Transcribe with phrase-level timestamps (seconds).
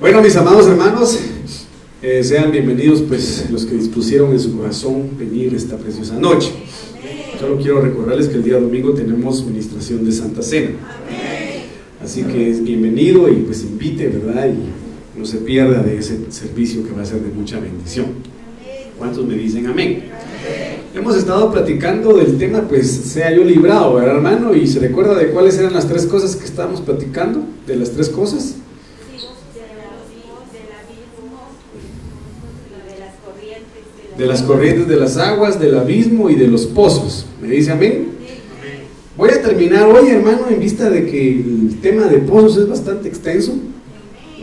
[0.00, 1.18] Bueno, mis amados hermanos,
[2.00, 6.52] eh, sean bienvenidos pues los que dispusieron en su corazón venir esta preciosa noche.
[7.38, 10.70] Solo quiero recordarles que el día domingo tenemos ministración de Santa Cena.
[12.02, 14.48] Así que es bienvenido y pues invite, ¿verdad?
[14.48, 18.06] Y no se pierda de ese servicio que va a ser de mucha bendición.
[18.96, 20.04] ¿Cuántos me dicen amén?
[20.94, 24.54] Hemos estado platicando del tema, pues sea yo librado, ¿verdad, hermano?
[24.54, 28.08] Y se recuerda de cuáles eran las tres cosas que estábamos platicando, de las tres
[28.08, 28.54] cosas.
[34.20, 37.24] De las corrientes de las aguas, del abismo y de los pozos.
[37.40, 38.08] ¿Me dice amén?
[39.16, 43.08] Voy a terminar hoy, hermano, en vista de que el tema de pozos es bastante
[43.08, 43.54] extenso.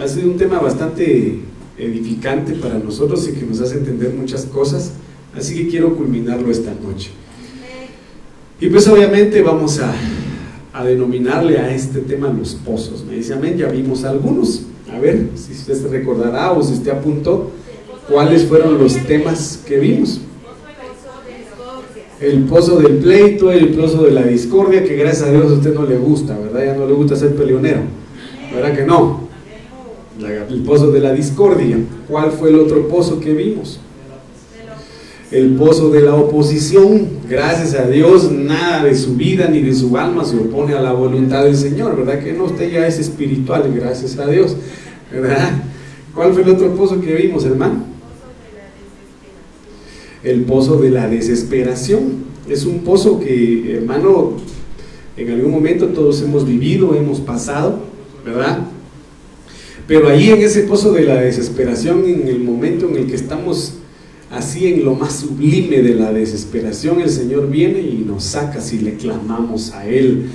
[0.02, 1.42] Ha sido un tema bastante
[1.78, 4.94] edificante para nosotros y que nos hace entender muchas cosas.
[5.38, 7.12] Así que quiero culminarlo esta noche.
[8.60, 9.94] Y pues obviamente vamos a,
[10.74, 13.06] a denominarle a este tema los pozos.
[13.06, 14.64] Me dice, amén, ya vimos algunos.
[14.92, 17.52] A ver si usted se recordará o si usted apuntó
[18.10, 20.22] cuáles fueron los temas que vimos.
[22.20, 25.74] El pozo del pleito, el pozo de la discordia, que gracias a Dios a usted
[25.74, 26.66] no le gusta, ¿verdad?
[26.66, 27.82] Ya no le gusta ser peleonero,
[28.54, 29.28] ¿verdad que no?
[30.26, 31.78] el pozo de la discordia.
[32.08, 33.80] ¿Cuál fue el otro pozo que vimos?
[35.30, 37.08] El pozo de la oposición.
[37.30, 40.94] Gracias a Dios, nada de su vida ni de su alma se opone a la
[40.94, 42.46] voluntad del Señor, ¿verdad que no?
[42.46, 44.56] Usted ya es espiritual, gracias a Dios,
[45.12, 45.52] ¿verdad?
[46.16, 47.97] ¿Cuál fue el otro pozo que vimos, hermano?
[50.28, 52.28] El pozo de la desesperación.
[52.50, 54.34] Es un pozo que, hermano,
[55.16, 57.80] en algún momento todos hemos vivido, hemos pasado,
[58.26, 58.60] ¿verdad?
[59.88, 63.76] Pero ahí en ese pozo de la desesperación, en el momento en el que estamos
[64.30, 68.80] así en lo más sublime de la desesperación, el Señor viene y nos saca si
[68.80, 70.26] le clamamos a Él.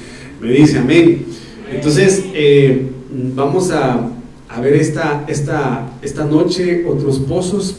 [0.40, 1.26] Me dice amén.
[1.70, 2.86] Entonces, eh,
[3.34, 4.08] vamos a,
[4.48, 7.76] a, ver esta, esta, esta noche otros pozos.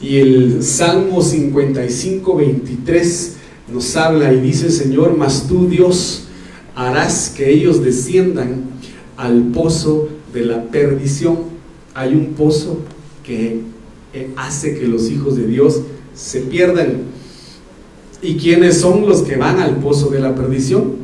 [0.00, 3.36] Y el Salmo 55, 23
[3.72, 6.24] nos habla y dice, Señor, mas tú Dios
[6.74, 8.64] harás que ellos desciendan
[9.16, 11.38] al pozo de la perdición,
[11.94, 12.80] hay un pozo
[13.24, 13.60] que
[14.12, 15.80] eh, hace que los hijos de Dios
[16.14, 17.02] se pierdan.
[18.22, 20.96] ¿Y quiénes son los que van al pozo de la perdición?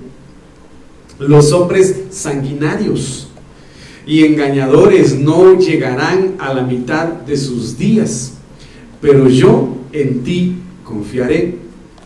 [1.19, 3.29] Los hombres sanguinarios
[4.07, 8.33] y engañadores no llegarán a la mitad de sus días,
[9.03, 10.55] pero yo en ti
[10.85, 11.57] confiaré.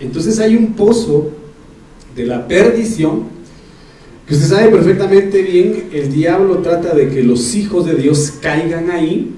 [0.01, 1.31] Entonces hay un pozo
[2.17, 3.37] de la perdición
[4.27, 8.91] que usted sabe perfectamente bien, el diablo trata de que los hijos de Dios caigan
[8.91, 9.31] ahí,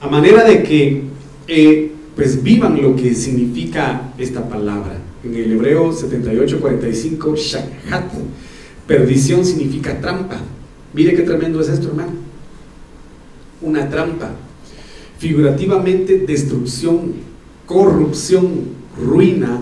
[0.00, 1.02] a manera de que
[1.46, 4.98] eh, pues vivan lo que significa esta palabra.
[5.22, 8.10] En el hebreo 78:45, shakhat,
[8.88, 10.40] perdición significa trampa.
[10.92, 12.14] Mire qué tremendo es esto, hermano.
[13.62, 14.32] Una trampa.
[15.20, 17.12] Figurativamente, destrucción,
[17.66, 18.48] corrupción,
[19.00, 19.60] ruina,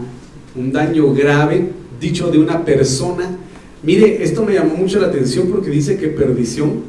[0.56, 1.68] un daño grave,
[2.00, 3.38] dicho de una persona
[3.82, 6.82] Mire, esto me llamó mucho la atención porque dice que perdición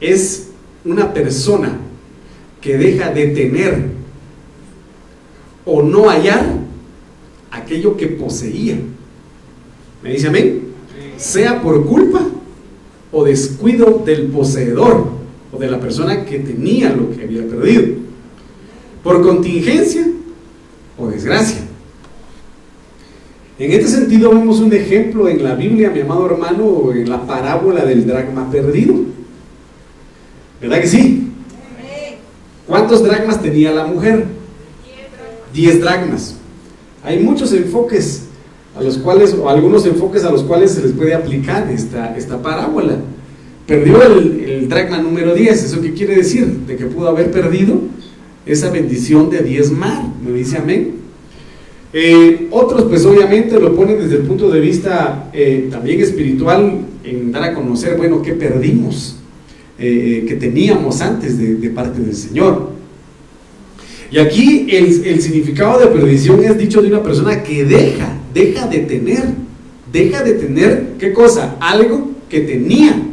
[0.00, 0.48] es
[0.84, 1.78] una persona
[2.60, 3.84] que deja de tener
[5.64, 6.44] o no hallar
[7.50, 8.76] aquello que poseía.
[10.02, 10.62] ¿Me dice amén?
[11.16, 12.26] Sea por culpa
[13.12, 15.08] o descuido del poseedor
[15.58, 17.82] de la persona que tenía lo que había perdido.
[19.02, 20.06] Por contingencia
[20.98, 21.60] o desgracia.
[23.58, 27.84] En este sentido vemos un ejemplo en la Biblia, mi amado hermano, en la parábola
[27.84, 28.94] del dragma perdido.
[30.60, 31.32] ¿Verdad que sí?
[32.66, 34.26] ¿Cuántos dragmas tenía la mujer?
[35.54, 36.36] Diez dragmas.
[37.02, 38.24] Hay muchos enfoques
[38.76, 42.42] a los cuales, o algunos enfoques a los cuales se les puede aplicar esta, esta
[42.42, 42.96] parábola.
[43.66, 45.64] Perdió el, el dragma número 10.
[45.64, 46.46] ¿Eso qué quiere decir?
[46.66, 47.80] De que pudo haber perdido
[48.46, 50.04] esa bendición de diezmar.
[50.24, 50.96] ¿Me dice amén?
[51.98, 57.32] Eh, otros pues obviamente lo ponen desde el punto de vista eh, también espiritual en
[57.32, 59.16] dar a conocer, bueno, qué perdimos,
[59.78, 62.72] eh, que teníamos antes de, parte del Señor.
[64.10, 68.66] Y aquí el, el, significado de perdición es dicho de una persona que deja, deja
[68.66, 69.24] de tener,
[69.90, 71.56] deja de tener, ¿qué cosa?
[71.60, 73.05] Algo que tenía,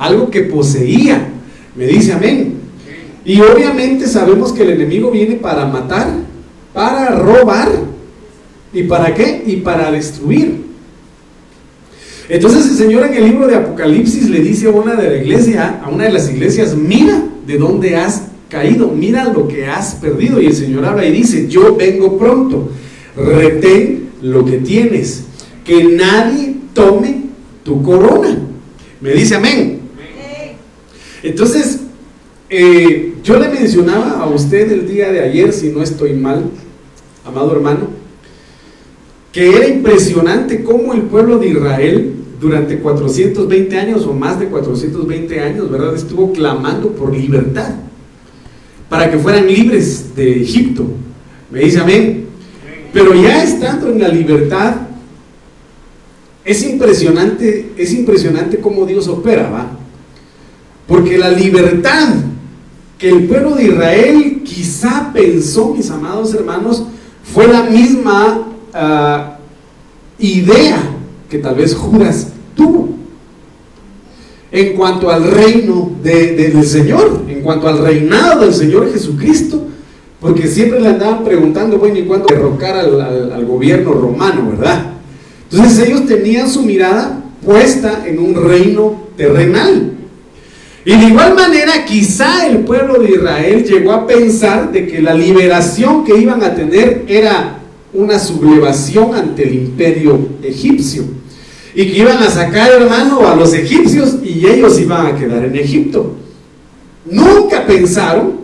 [0.00, 1.28] algo que poseía.
[1.76, 2.54] Me dice amén.
[3.24, 6.08] Y obviamente sabemos que el enemigo viene para matar,
[6.72, 7.90] para robar
[8.72, 9.42] ¿Y para qué?
[9.46, 10.60] Y para destruir.
[12.28, 15.80] Entonces el Señor en el libro de Apocalipsis le dice a una de la iglesia,
[15.84, 20.40] a una de las iglesias, mira de dónde has caído, mira lo que has perdido.
[20.40, 22.70] Y el Señor habla y dice, yo vengo pronto,
[23.16, 25.24] retén lo que tienes,
[25.64, 27.22] que nadie tome
[27.64, 28.38] tu corona.
[29.00, 29.79] Me dice amén.
[31.22, 31.80] Entonces,
[32.48, 36.44] eh, yo le mencionaba a usted el día de ayer, si no estoy mal,
[37.24, 37.88] amado hermano,
[39.32, 45.40] que era impresionante cómo el pueblo de Israel durante 420 años o más de 420
[45.40, 45.94] años, ¿verdad?
[45.94, 47.74] Estuvo clamando por libertad,
[48.88, 50.84] para que fueran libres de Egipto.
[51.50, 52.24] Me dice amén.
[52.92, 54.74] Pero ya estando en la libertad,
[56.44, 59.79] es impresionante, es impresionante cómo Dios opera, ¿va?
[60.90, 62.08] Porque la libertad
[62.98, 66.82] que el pueblo de Israel quizá pensó, mis amados hermanos,
[67.32, 69.38] fue la misma ah,
[70.18, 70.82] idea
[71.30, 72.88] que tal vez Judas tuvo
[74.50, 79.68] en cuanto al reino del Señor, en cuanto al reinado del Señor Jesucristo,
[80.20, 84.86] porque siempre le andaban preguntando, bueno, ¿y cuándo derrocar al, gobierno romano, verdad?
[85.52, 89.99] Entonces ellos tenían su mirada puesta en un reino terrenal.
[90.84, 95.12] Y de igual manera, quizá el pueblo de Israel llegó a pensar de que la
[95.12, 97.58] liberación que iban a tener era
[97.92, 101.04] una sublevación ante el imperio egipcio.
[101.74, 105.54] Y que iban a sacar, hermano, a los egipcios y ellos iban a quedar en
[105.54, 106.14] Egipto.
[107.08, 108.40] Nunca pensaron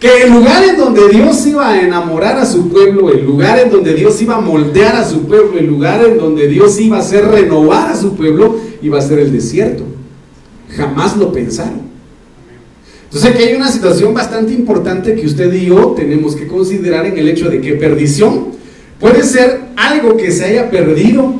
[0.00, 3.70] que el lugar en donde Dios iba a enamorar a su pueblo, el lugar en
[3.70, 7.00] donde Dios iba a moldear a su pueblo, el lugar en donde Dios iba a
[7.00, 9.85] hacer renovar a su pueblo, iba a ser el desierto.
[10.76, 11.86] Jamás lo pensaron.
[13.04, 17.16] Entonces aquí hay una situación bastante importante que usted y yo tenemos que considerar en
[17.16, 18.48] el hecho de que perdición
[19.00, 21.34] puede ser algo que se haya perdido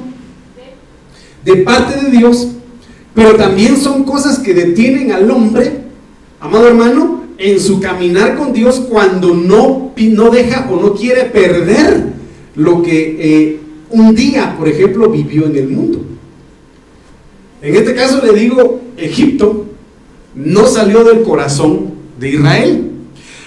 [1.45, 2.49] de parte de Dios,
[3.15, 5.73] pero también son cosas que detienen al hombre,
[6.41, 12.07] amado hermano, en su caminar con Dios cuando no, no deja o no quiere perder
[12.55, 13.61] lo que eh,
[13.91, 16.01] un día, por ejemplo, vivió en el mundo.
[17.63, 19.67] En este caso le digo, Egipto
[20.35, 22.91] no salió del corazón de Israel.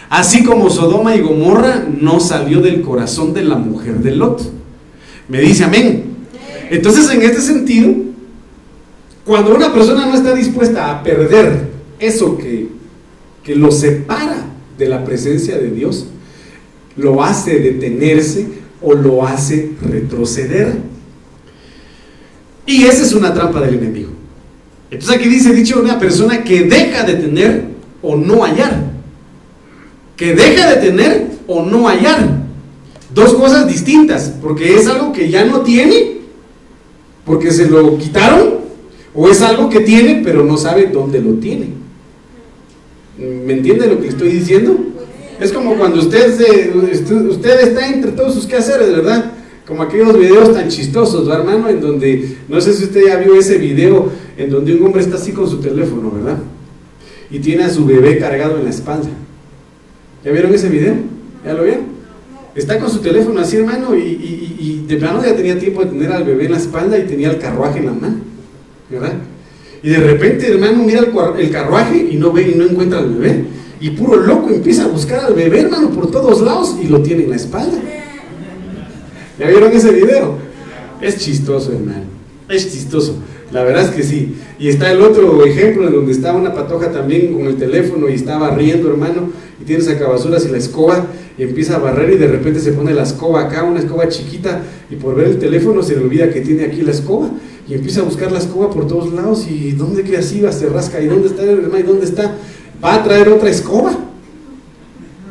[0.10, 4.42] Así como Sodoma y Gomorra no salió del corazón de la mujer de Lot.
[5.28, 6.06] Me dice amén.
[6.72, 7.94] Entonces, en este sentido,
[9.26, 11.70] cuando una persona no está dispuesta a perder
[12.00, 12.70] eso que,
[13.44, 14.48] que lo separa
[14.78, 16.08] de la presencia de Dios,
[16.96, 18.48] lo hace detenerse
[18.82, 20.78] o lo hace retroceder.
[22.66, 24.19] Y esa es una trampa del enemigo.
[24.92, 27.64] Entonces aquí dice dicho una persona que deja de tener
[28.02, 28.84] o no hallar.
[30.16, 32.40] Que deja de tener o no hallar.
[33.14, 36.20] Dos cosas distintas, porque es algo que ya no tiene,
[37.26, 38.60] porque se lo quitaron,
[39.16, 41.70] o es algo que tiene, pero no sabe dónde lo tiene.
[43.18, 44.78] ¿Me entiende lo que estoy diciendo?
[45.40, 49.32] Es como cuando usted, se, usted está entre todos sus quehaceres, ¿verdad?
[49.70, 51.70] Como aquellos videos tan chistosos, hermano?
[51.70, 55.18] En donde, no sé si usted ya vio ese video, en donde un hombre está
[55.18, 56.40] así con su teléfono, ¿verdad?
[57.30, 59.10] Y tiene a su bebé cargado en la espalda.
[60.26, 60.96] ¿Ya vieron ese video?
[61.46, 61.84] ¿Ya lo vieron?
[62.56, 66.24] Está con su teléfono así, hermano, y, de plano ya tenía tiempo de tener al
[66.24, 68.16] bebé en la espalda y tenía el carruaje en la mano,
[68.90, 69.14] ¿verdad?
[69.84, 73.46] Y de repente, hermano, mira el, carruaje y no ve y no encuentra al bebé.
[73.80, 77.26] Y puro loco empieza a buscar al bebé, hermano, por todos lados y lo tiene
[77.26, 77.78] en la espalda.
[79.40, 80.36] ¿Ya vieron ese video?
[81.02, 82.04] Es chistoso, hermano.
[82.50, 83.16] Es chistoso.
[83.54, 84.36] La verdad es que sí.
[84.60, 88.14] Y está el otro ejemplo en donde estaba una patoja también con el teléfono y
[88.16, 89.30] estaba riendo, hermano,
[89.62, 92.94] y tiene sacabasuras y la escoba y empieza a barrer y de repente se pone
[92.94, 94.62] la escoba acá, una escoba chiquita,
[94.92, 97.30] y por ver el teléfono se le olvida que tiene aquí la escoba
[97.66, 100.42] y empieza a buscar la escoba por todos lados y ¿dónde queda así?
[100.42, 101.00] Va, se rasca.
[101.00, 101.80] ¿Y dónde está el hermano?
[101.80, 102.36] ¿Y dónde está?
[102.84, 103.98] Va a traer otra escoba.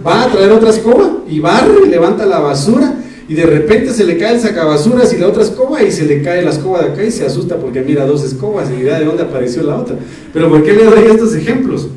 [0.06, 2.94] Va a traer otra escoba y barre, y levanta la basura
[3.28, 6.22] y de repente se le cae el sacabasuras y la otra escoba y se le
[6.22, 9.04] cae la escoba de acá y se asusta porque mira dos escobas y mira de
[9.04, 9.96] dónde apareció la otra.
[10.32, 11.88] Pero ¿por qué le doy estos ejemplos?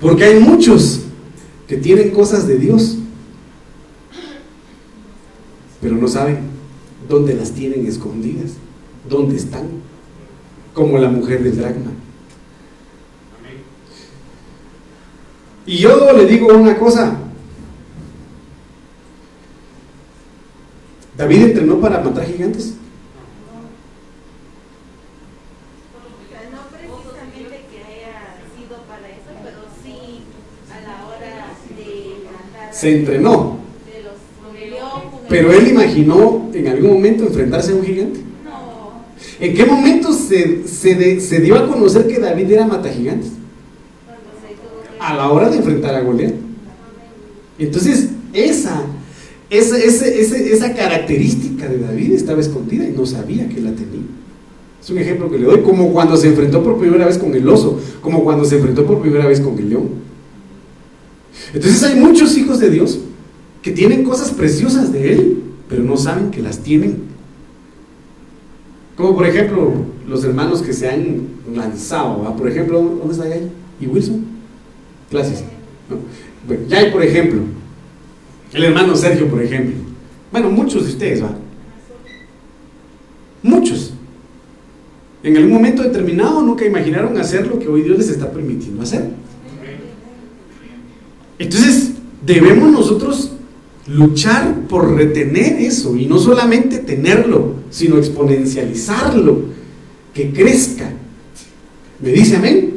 [0.00, 1.00] Porque hay muchos
[1.68, 2.96] que tienen cosas de Dios,
[5.82, 6.38] pero no saben
[7.10, 8.52] dónde las tienen escondidas,
[9.10, 9.66] dónde están,
[10.72, 11.92] como la mujer del dragma.
[15.66, 17.18] Y yo le digo una cosa,
[21.22, 22.74] ¿David entrenó para matar gigantes?
[26.50, 30.24] No precisamente que haya sido para eso, pero sí
[30.68, 32.74] a la hora de matar.
[32.74, 33.58] Se entrenó.
[35.28, 38.18] Pero él imaginó en algún momento enfrentarse a un gigante.
[38.44, 39.04] No.
[39.38, 43.30] ¿En qué momento se, se, se dio a conocer que David era matagigantes?
[44.98, 46.34] A la hora de enfrentar a Goliat.
[47.60, 48.82] Entonces, esa
[49.58, 54.00] esa, esa característica de David estaba escondida y no sabía que la tenía.
[54.82, 57.46] Es un ejemplo que le doy, como cuando se enfrentó por primera vez con el
[57.46, 59.90] oso, como cuando se enfrentó por primera vez con el león.
[61.52, 62.98] Entonces hay muchos hijos de Dios
[63.60, 67.02] que tienen cosas preciosas de Él, pero no saben que las tienen.
[68.96, 69.72] Como por ejemplo
[70.08, 73.50] los hermanos que se han lanzado, por ejemplo, ¿dónde está ahí?
[73.80, 74.24] ¿Y Wilson?
[75.10, 75.44] Clases.
[76.46, 77.42] Bueno, ya hay, por ejemplo,
[78.52, 79.74] el hermano Sergio, por ejemplo.
[80.30, 81.34] Bueno, muchos de ustedes, ¿va?
[83.42, 83.92] Muchos.
[85.22, 89.10] En algún momento determinado nunca imaginaron hacer lo que hoy Dios les está permitiendo hacer.
[91.38, 91.92] Entonces,
[92.24, 93.32] debemos nosotros
[93.86, 99.42] luchar por retener eso y no solamente tenerlo, sino exponencializarlo,
[100.14, 100.92] que crezca.
[102.00, 102.72] ¿Me dice amén?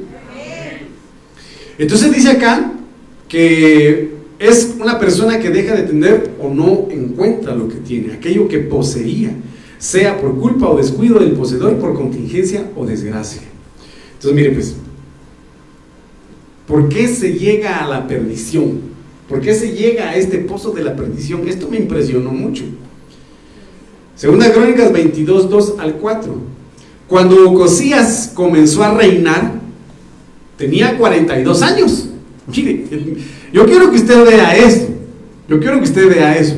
[1.77, 2.71] Entonces dice acá
[3.27, 8.47] que es una persona que deja de tener o no encuentra lo que tiene, aquello
[8.47, 9.31] que poseía,
[9.77, 13.41] sea por culpa o descuido del poseedor, por contingencia o desgracia.
[14.13, 14.75] Entonces, mire pues,
[16.67, 18.95] ¿por qué se llega a la perdición?
[19.29, 21.47] ¿Por qué se llega a este pozo de la perdición?
[21.47, 22.63] Esto me impresionó mucho.
[24.15, 26.33] Segunda Crónicas 22, 2 al 4.
[27.07, 29.59] Cuando Ocosías comenzó a reinar,
[30.57, 32.09] tenía 42 años.
[32.47, 32.85] Mire,
[33.55, 34.91] yo quiero que usted vea esto.
[35.47, 36.57] Yo quiero que usted vea eso.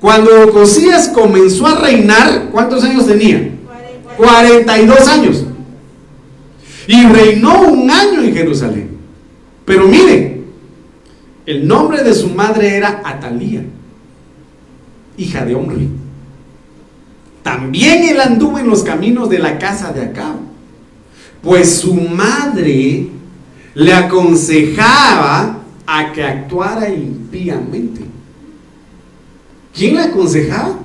[0.00, 3.50] Cuando Ocosías comenzó a reinar, ¿cuántos años tenía?
[4.16, 5.44] 42 años.
[6.86, 8.96] Y reinó un año en Jerusalén.
[9.66, 10.44] Pero mire,
[11.44, 13.62] el nombre de su madre era Atalía,
[15.18, 15.90] hija de Omri.
[17.42, 20.36] También él anduvo en los caminos de la casa de Acab,
[21.42, 23.08] pues su madre
[23.74, 28.02] le aconsejaba a que actuara impíamente.
[29.74, 30.78] ¿Quién le aconsejaba?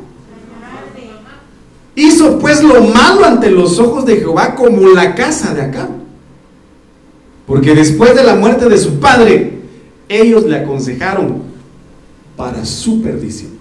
[1.96, 5.90] Hizo pues lo malo ante los ojos de Jehová como la casa de Acab.
[7.46, 9.60] Porque después de la muerte de su padre,
[10.08, 11.42] ellos le aconsejaron
[12.38, 13.52] para su perdición.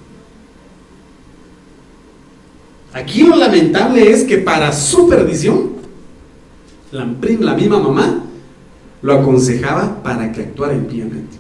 [2.93, 5.71] Aquí lo lamentable es que para su perdición,
[6.91, 7.09] la,
[7.41, 8.25] la misma mamá
[9.03, 11.39] lo aconsejaba para que actuara impíamente.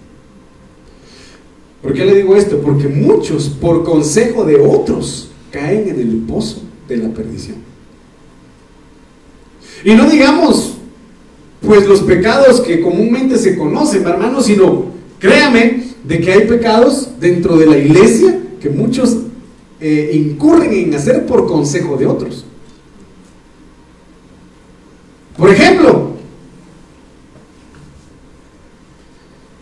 [1.82, 2.60] ¿Por qué le digo esto?
[2.60, 7.56] Porque muchos, por consejo de otros, caen en el pozo de la perdición.
[9.84, 10.74] Y no digamos,
[11.66, 14.86] pues los pecados que comúnmente se conocen, hermanos, sino
[15.18, 19.16] créame de que hay pecados dentro de la iglesia que muchos
[19.80, 22.44] eh, incurren en hacer por consejo de otros.
[25.36, 26.09] Por ejemplo,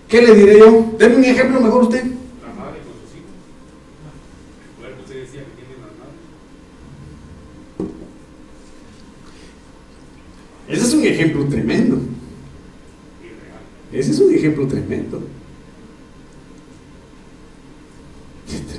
[0.08, 0.94] ¿qué le diré yo?
[0.98, 2.04] Deme un ejemplo mejor usted.
[2.04, 3.30] La madre con sus hijos.
[5.04, 5.74] usted decía que tiene
[10.68, 11.98] las Ese es un ejemplo tremendo.
[13.92, 15.22] Ese es un ejemplo tremendo.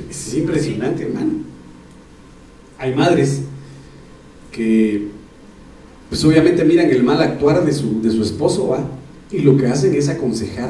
[0.10, 1.32] Es impresionante, hermano.
[2.78, 3.42] Hay madres
[4.52, 5.08] que,
[6.10, 8.84] pues obviamente miran el mal actuar de su, de su esposo, ¿va?
[9.32, 10.70] Y lo que hacen es aconsejar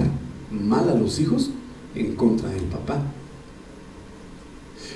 [0.51, 1.51] mal a los hijos
[1.95, 3.01] en contra del papá.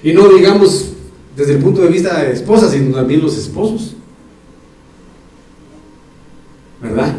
[0.03, 0.93] Y no digamos
[1.35, 3.95] desde el punto de vista de esposas, sino también los esposos.
[6.81, 7.15] ¿Verdad?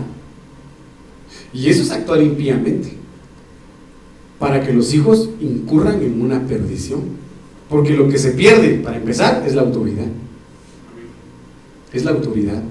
[1.52, 2.92] Y eso es actuar impíamente
[4.38, 7.24] para que los hijos incurran en una perdición.
[7.68, 10.06] Porque lo que se pierde, para empezar, es la autoridad.
[11.92, 12.62] Es la autoridad.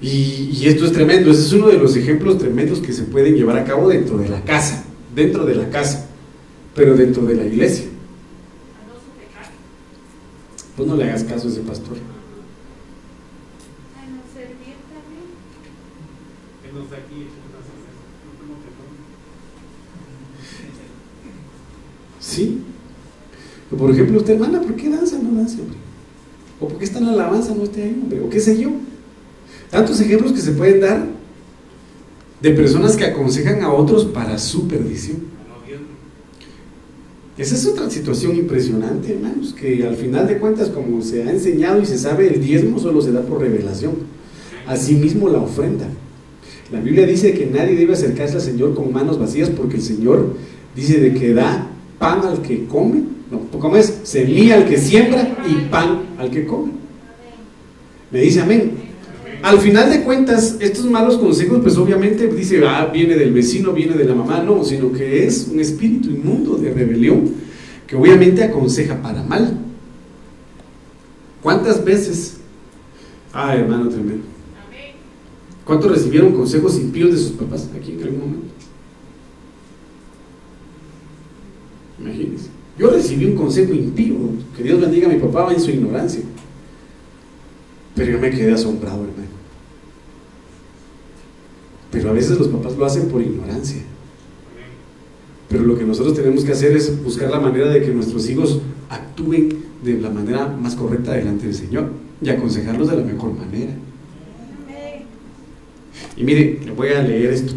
[0.00, 3.58] Y, esto es tremendo, ese es uno de los ejemplos tremendos que se pueden llevar
[3.58, 6.08] a cabo dentro de la casa, dentro de la casa,
[6.74, 7.84] pero dentro de la iglesia.
[10.74, 11.98] Pues no le hagas caso a ese pastor.
[22.20, 22.62] Sí.
[23.76, 25.18] Por ejemplo, usted, hermana, ¿por qué danza?
[25.18, 25.76] No danza, hombre.
[26.60, 27.54] ¿O por qué está en la alabanza?
[27.54, 28.20] No esté ahí, hombre.
[28.20, 28.70] ¿O qué sé yo?
[29.70, 31.06] Tantos ejemplos que se pueden dar
[32.40, 35.30] de personas que aconsejan a otros para su perdición.
[37.38, 41.80] Esa es otra situación impresionante, hermanos, que al final de cuentas, como se ha enseñado
[41.80, 43.92] y se sabe, el diezmo solo se da por revelación.
[44.66, 45.86] Asimismo la ofrenda.
[46.70, 50.36] La Biblia dice que nadie debe acercarse al Señor con manos vacías porque el Señor
[50.76, 54.00] dice de que da pan al que come, no, ¿cómo es?
[54.02, 56.72] Semilla al que siembra y pan al que come.
[58.10, 58.89] Me dice amén.
[59.42, 63.94] Al final de cuentas, estos malos consejos, pues obviamente dice, ah, viene del vecino, viene
[63.94, 67.32] de la mamá, no, sino que es un espíritu inmundo de rebelión
[67.86, 69.58] que obviamente aconseja para mal.
[71.42, 72.36] ¿Cuántas veces?
[73.32, 74.24] Ah, hermano, tremendo.
[75.64, 78.48] ¿Cuántos recibieron consejos impíos de sus papás aquí en algún momento?
[81.98, 82.48] Imagínense.
[82.78, 84.16] Yo recibí un consejo impío,
[84.56, 86.22] que Dios bendiga a mi papá en su ignorancia.
[87.94, 89.29] Pero yo me quedé asombrado, hermano.
[91.90, 93.82] Pero a veces los papás lo hacen por ignorancia.
[95.48, 98.60] Pero lo que nosotros tenemos que hacer es buscar la manera de que nuestros hijos
[98.88, 99.48] actúen
[99.82, 101.90] de la manera más correcta delante del Señor
[102.22, 103.72] y aconsejarlos de la mejor manera.
[106.16, 107.54] Y mire, le voy a leer esto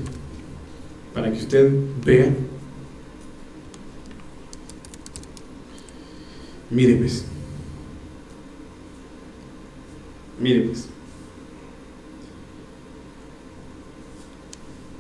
[1.13, 1.71] para que usted
[2.03, 2.33] vea.
[6.71, 7.25] Mire pues.
[10.39, 10.92] Mire pues.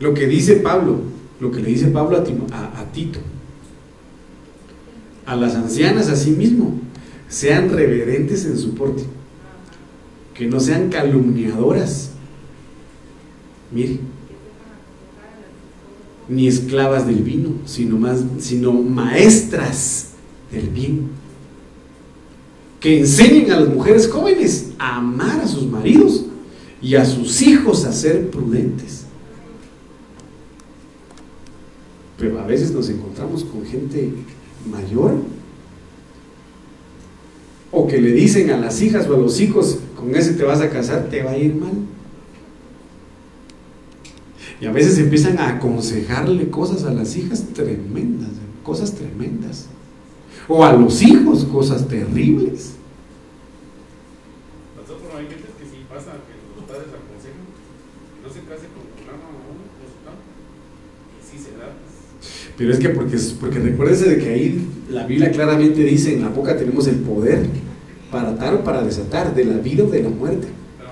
[0.03, 0.97] Lo que dice Pablo,
[1.39, 2.23] lo que le dice Pablo a,
[2.91, 3.19] Tito,
[5.25, 6.77] a las ancianas a sí mismo,
[7.29, 9.03] sean reverentes en su porte,
[10.33, 12.11] que no sean calumniadoras.
[13.71, 13.99] Mire,
[16.27, 20.09] ni esclavas del vino, sino, más, sino maestras
[20.51, 21.11] del bien.
[22.81, 26.25] Que enseñen a las mujeres jóvenes a amar a sus maridos
[26.81, 29.02] y a sus hijos a ser prudentes.
[32.23, 34.13] Pero a veces nos encontramos con gente
[34.71, 35.15] mayor
[37.69, 40.61] o que le dicen a las hijas o a los hijos, con ese te vas
[40.61, 41.73] a casar, te va a ir mal.
[44.61, 48.29] Y a veces empiezan a aconsejarle cosas a las hijas tremendas,
[48.63, 49.67] cosas tremendas.
[50.47, 52.75] O a los hijos, cosas terribles.
[58.23, 59.59] no se case con uno,
[61.19, 61.73] y sí se da.
[62.57, 66.29] Pero es que porque, porque recuérdense de que ahí la Biblia claramente dice, en la
[66.29, 67.47] boca tenemos el poder
[68.11, 70.47] para atar o para desatar, de la vida o de la muerte.
[70.77, 70.91] Pero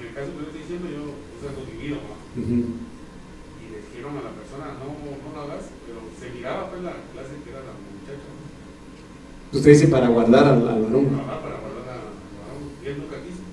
[0.00, 1.98] en el caso que yo estoy diciendo, yo es algo vivido,
[2.36, 6.94] Y le dijeron a la persona, no, no lo hagas, pero se miraba pues la
[7.14, 8.28] clase que era la muchacha.
[9.52, 11.06] Usted dice para guardar al, al varón.
[11.06, 13.46] Para, guardar al varón, y él nunca quiso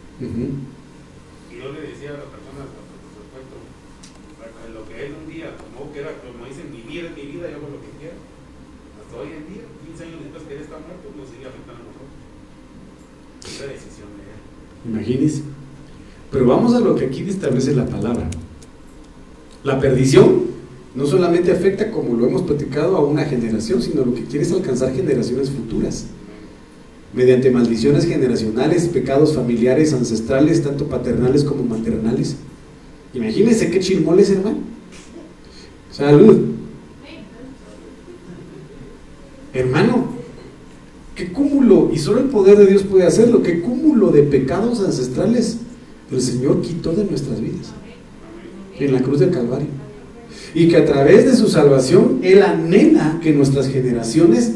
[1.64, 3.56] yo le decía a la persona, respecto,
[4.76, 7.48] lo que él un día tomó, que era, como dicen, mi vida es mi vida,
[7.48, 8.20] yo hago lo que quiera.
[9.00, 10.20] Hasta hoy en día, 15 años
[10.84, 12.12] está muerto, lo sigue afectando a nosotros.
[14.86, 15.42] Imagínense.
[16.32, 18.30] Pero vamos a lo que aquí establece la palabra.
[19.64, 20.44] La perdición
[20.96, 24.52] no solamente afecta, como lo hemos platicado, a una generación, sino lo que quiere es
[24.52, 26.08] alcanzar generaciones futuras.
[27.14, 32.36] Mediante maldiciones generacionales, pecados familiares, ancestrales, tanto paternales como maternales.
[33.14, 34.58] Imagínense qué chilmoles, hermano.
[35.92, 36.54] Salud.
[39.54, 40.13] Hermano,
[41.16, 41.92] ¿Qué cúmulo?
[41.94, 43.44] Y solo el poder de Dios puede hacerlo.
[43.44, 45.58] ¿Qué cúmulo de pecados ancestrales
[46.12, 47.72] el Señor quitó de nuestras vidas?
[48.80, 49.68] En la cruz del Calvario.
[50.56, 54.54] Y que a través de su salvación Él anhela que nuestras generaciones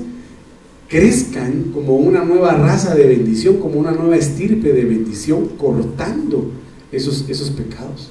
[0.88, 6.52] crezcan como una nueva raza de bendición, como una nueva estirpe de bendición, cortando
[6.92, 8.10] esos, esos pecados.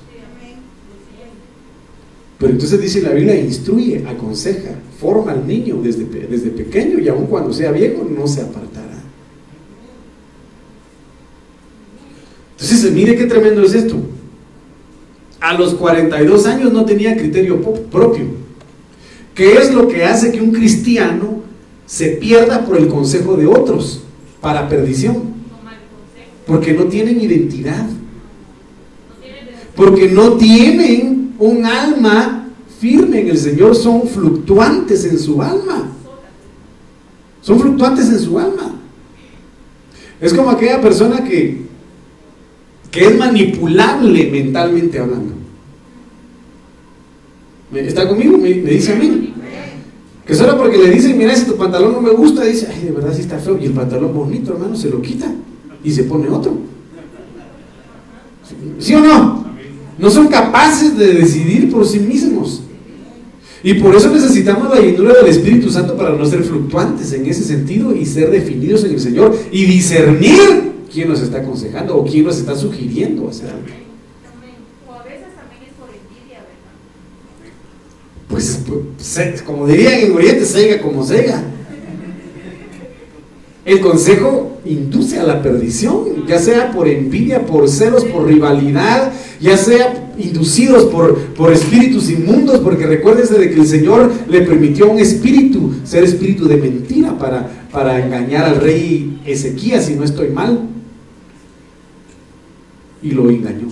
[2.38, 4.70] Pero entonces dice la Biblia, instruye, aconseja,
[5.00, 9.02] forma al niño desde, desde pequeño y aun cuando sea viejo no se apartará.
[12.58, 13.96] Entonces, mire qué tremendo es esto.
[15.40, 18.24] A los 42 años no tenía criterio propio.
[19.34, 21.42] ¿Qué es lo que hace que un cristiano
[21.84, 24.02] se pierda por el consejo de otros
[24.40, 25.36] para perdición?
[26.46, 27.86] Porque no tienen identidad.
[29.74, 35.90] Porque no tienen un alma firme en el Señor son fluctuantes en su alma.
[37.40, 38.74] Son fluctuantes en su alma.
[40.20, 41.62] Es como aquella persona que,
[42.90, 45.34] que es manipulable mentalmente hablando.
[47.74, 48.38] ¿Está conmigo?
[48.38, 49.34] Me, dice a mí.
[50.26, 52.90] Que solo porque le dicen, mira, si tu pantalón no me gusta, dice, ay, de
[52.90, 53.58] verdad sí está feo.
[53.60, 55.32] Y el pantalón bonito, hermano, se lo quita
[55.84, 56.56] y se pone otro.
[58.78, 59.45] ¿Sí o no?
[59.98, 62.62] No son capaces de decidir por sí mismos.
[63.62, 67.42] Y por eso necesitamos la llenura del Espíritu Santo para no ser fluctuantes en ese
[67.42, 72.24] sentido y ser definidos en el Señor y discernir quién nos está aconsejando o quién
[72.24, 73.66] nos está sugiriendo hacer algo.
[74.86, 77.56] O a veces también es por envidia, ¿verdad?
[78.28, 81.42] Pues, pues como dirían en Oriente, sega como sega.
[83.64, 89.56] El consejo induce a la perdición, ya sea por envidia, por celos, por rivalidad, ya
[89.56, 94.88] sea inducidos por, por espíritus inmundos, porque recuérdense de que el Señor le permitió a
[94.88, 100.28] un espíritu, ser espíritu de mentira, para, para engañar al rey Ezequías, si no estoy
[100.28, 100.68] mal.
[103.02, 103.68] y lo engañó.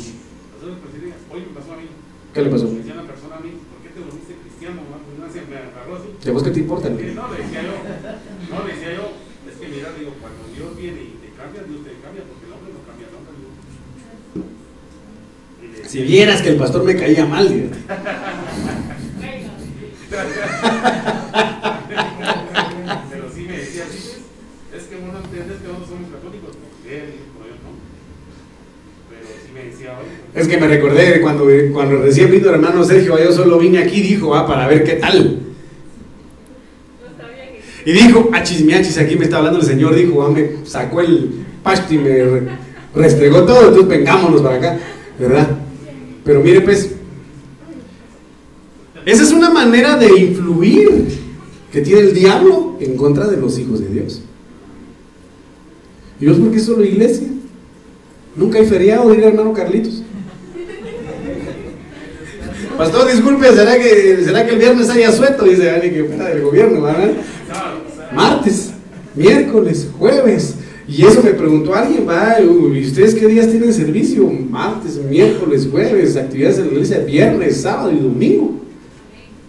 [2.32, 2.66] ¿Qué le pasó?
[2.68, 4.82] Me decía una persona a mí, ¿por qué te volviste cristiano?
[4.90, 6.08] No, no sé, me agarró así.
[6.18, 6.90] ¿Y a vos qué te importa?
[6.90, 7.74] No, le decía yo,
[8.50, 9.14] no, le decía yo,
[9.46, 12.52] es que mira, digo, cuando Dios viene y te cambia, Dios te cambia, porque el
[12.54, 13.30] hombre no cambia nunca.
[13.38, 13.54] digo.
[15.62, 17.68] Y le Si vieras que el pastor me caía mal, digo.
[23.10, 26.50] Pero sí me decía pues, es que vos no entiendes que nosotros somos católicos.
[26.82, 26.96] Digo,
[27.38, 27.70] no, yo no.
[29.08, 32.82] Pero sí me decía, oye, Es que me recordé cuando, cuando recién vino el hermano
[32.82, 35.38] Sergio, yo solo vine aquí, dijo, ah, para ver qué tal.
[37.86, 41.44] Y dijo, achis, miachis, aquí me está hablando el Señor, dijo, ah, me sacó el
[41.62, 42.48] pasto y me re-
[42.96, 44.78] restregó todo, entonces vengámonos para acá,
[45.20, 45.48] ¿verdad?
[46.24, 46.90] Pero mire pues,
[49.04, 51.06] esa es una manera de influir
[51.70, 54.22] que tiene el diablo en contra de los hijos de Dios.
[56.20, 57.28] ¿Y vos por qué solo iglesia?
[58.36, 60.02] Nunca hay feriado, diría hermano Carlitos.
[62.78, 65.44] Pastor, disculpe, ¿será que, ¿será que el viernes haya sueto?
[65.44, 67.12] Dice alguien que fuera del gobierno, ¿verdad?
[68.12, 68.72] Martes,
[69.14, 70.56] miércoles, jueves.
[70.86, 74.28] Y eso me preguntó alguien, va, ¿y ustedes qué días tienen servicio?
[74.28, 78.60] Martes, miércoles, jueves, actividades en la iglesia, viernes, sábado y domingo.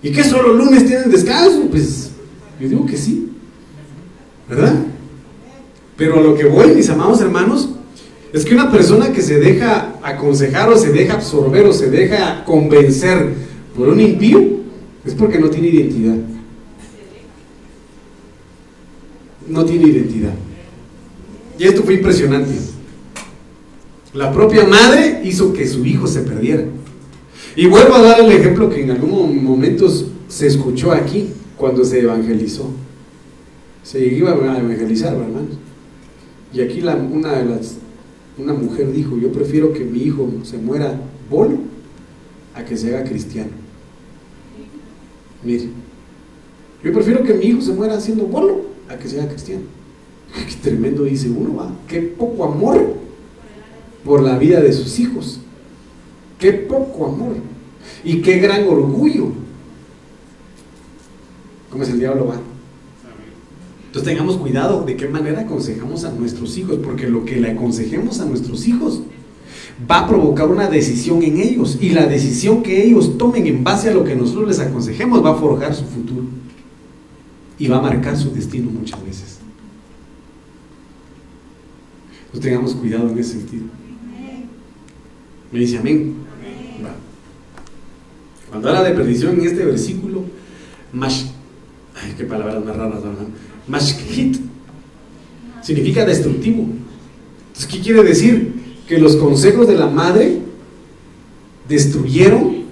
[0.02, 1.68] ¿Y qué solo lunes tienen descanso?
[1.70, 2.12] Pues
[2.60, 3.32] yo digo que sí,
[4.48, 4.76] ¿verdad?
[5.98, 7.70] Pero a lo que voy, mis amados hermanos,
[8.32, 12.44] es que una persona que se deja aconsejar o se deja absorber o se deja
[12.46, 13.34] convencer
[13.76, 14.42] por un impío
[15.06, 16.16] es porque no tiene identidad.
[19.48, 20.34] No tiene identidad.
[21.58, 22.52] Y esto fue impresionante.
[24.14, 26.66] La propia madre hizo que su hijo se perdiera.
[27.56, 32.00] Y vuelvo a dar el ejemplo que en algunos momentos se escuchó aquí cuando se
[32.02, 32.70] evangelizó.
[33.84, 35.58] Se iba a evangelizar, hermanos.
[36.54, 37.76] Y aquí una de las
[38.38, 41.60] una mujer dijo, yo prefiero que mi hijo se muera bolo
[42.54, 43.52] a que se haga cristiano.
[45.44, 45.70] Mire,
[46.84, 49.64] yo prefiero que mi hijo se muera siendo bolo a que se haga cristiano.
[50.48, 51.72] Qué tremendo dice uno, ¿va?
[51.88, 52.96] Qué poco amor
[54.04, 55.40] por la vida de sus hijos.
[56.40, 57.36] Qué poco amor.
[58.04, 59.30] Y qué gran orgullo.
[61.70, 62.40] ¿Cómo es el diablo, va?
[63.88, 68.20] Entonces tengamos cuidado de qué manera aconsejamos a nuestros hijos, porque lo que le aconsejemos
[68.20, 69.02] a nuestros hijos
[69.90, 73.90] va a provocar una decisión en ellos y la decisión que ellos tomen en base
[73.90, 76.24] a lo que nosotros les aconsejemos va a forjar su futuro
[77.58, 79.35] y va a marcar su destino muchas veces.
[82.36, 83.64] Entonces tengamos cuidado en ese sentido.
[85.54, 86.16] Me dice amén.
[88.50, 90.26] Cuando habla de perdición en este versículo,
[90.92, 91.28] mash,
[92.18, 93.04] qué palabras más raras.
[93.70, 94.38] Mashkit
[95.62, 96.68] significa destructivo.
[97.48, 98.54] Entonces, ¿qué quiere decir?
[98.86, 100.40] Que los consejos de la madre
[101.70, 102.66] destruyeron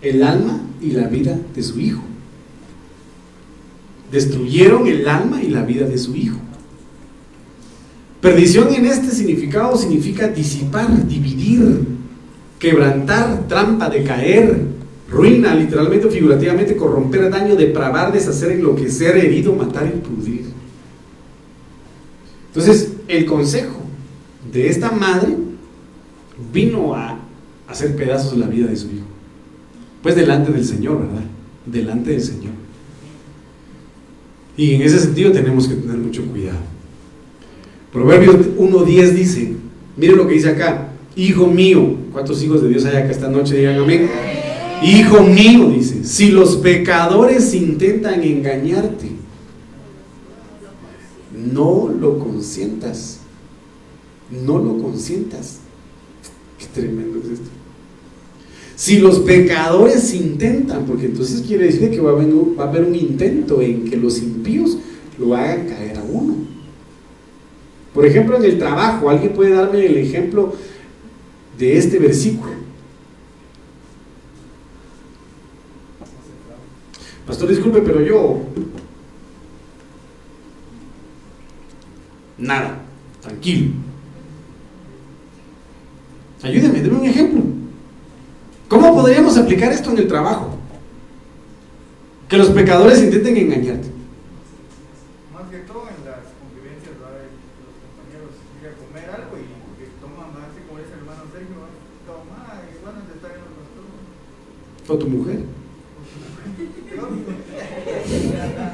[0.00, 2.02] el alma y la vida de su hijo.
[4.12, 6.38] Destruyeron el alma y la vida de su hijo.
[8.20, 11.86] Perdición en este significado significa disipar, dividir,
[12.58, 14.60] quebrantar, trampa, decaer,
[15.08, 20.46] ruina, literalmente o figurativamente, corromper, daño, depravar, deshacer, enloquecer, herido, matar y pudrir.
[22.48, 23.78] Entonces, el consejo
[24.52, 25.36] de esta madre
[26.52, 27.20] vino a
[27.68, 29.06] hacer pedazos la vida de su hijo.
[30.02, 31.24] Pues delante del Señor, ¿verdad?
[31.66, 32.52] Delante del Señor.
[34.56, 36.77] Y en ese sentido tenemos que tener mucho cuidado.
[37.92, 39.52] Proverbios 1.10 dice,
[39.96, 43.56] mire lo que dice acá, hijo mío, ¿cuántos hijos de Dios hay acá esta noche?
[43.56, 44.08] Digan amén.
[44.82, 49.08] Hijo mío, dice, si los pecadores intentan engañarte,
[51.52, 53.20] no lo consientas.
[54.30, 55.58] No lo consientas.
[56.58, 57.48] Qué tremendo es esto.
[58.76, 63.84] Si los pecadores intentan, porque entonces quiere decir que va a haber un intento en
[63.84, 64.78] que los impíos
[65.18, 66.36] lo hagan caer a uno.
[67.98, 70.54] Por ejemplo, en el trabajo, alguien puede darme el ejemplo
[71.58, 72.52] de este versículo.
[77.26, 78.38] Pastor, disculpe, pero yo.
[82.38, 82.82] Nada,
[83.20, 83.72] tranquilo.
[86.44, 87.42] Ayúdeme, deme un ejemplo.
[88.68, 90.56] ¿Cómo podríamos aplicar esto en el trabajo?
[92.28, 93.88] Que los pecadores intenten engañarte.
[95.34, 97.08] Más que todo en las convivencias ¿va?
[97.14, 97.30] de
[97.64, 99.46] los compañeros ir a comer algo y
[99.78, 101.70] que toman más así como ese hermano Sergio, ¿va?
[102.04, 103.86] toma, igual no te está viendo el pastor.
[104.88, 105.40] O tu mujer.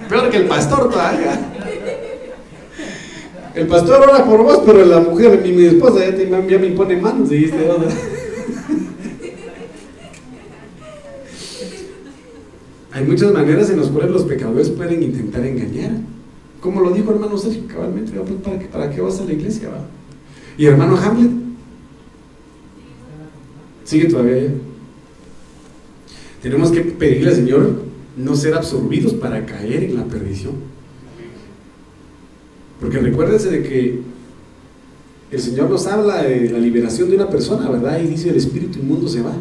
[0.09, 1.53] Peor que el pastor todavía.
[3.55, 6.66] el pastor ora por vos, pero la mujer, mi, mi esposa ya, te, ya me
[6.68, 7.68] impone manos, dijiste,
[12.92, 15.90] Hay muchas maneras en las cuales los pecadores pueden intentar engañar.
[16.61, 19.68] Como lo dijo hermano Sergio, cabalmente, pues, ¿para, qué, ¿para qué vas a la iglesia?
[19.68, 19.85] Va?
[20.57, 21.33] Y hermano Hamlet,
[23.83, 24.53] sigue todavía
[26.45, 27.73] Tenemos que pedirle al Señor
[28.19, 30.53] no ser absorbidos para caer en la perdición.
[32.79, 34.01] Porque recuérdense de que
[35.31, 37.99] el Señor nos habla de la liberación de una persona, ¿verdad?
[37.99, 39.33] Y dice el espíritu inmundo se va,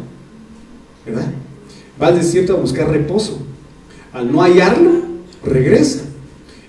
[1.04, 1.30] ¿verdad?
[2.00, 3.38] Va al desierto a buscar reposo.
[4.14, 5.02] Al no hallarlo,
[5.44, 6.04] regresa.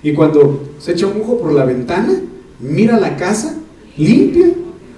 [0.04, 2.14] Y cuando se echa un ojo por la ventana,
[2.60, 3.56] mira la casa
[3.96, 4.48] limpia,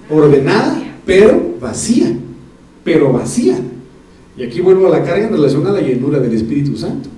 [0.10, 2.12] ordenada, pero vacía.
[2.84, 3.60] Pero vacía.
[4.38, 7.10] Y aquí vuelvo a la carga en relación a la llenura del Espíritu Santo.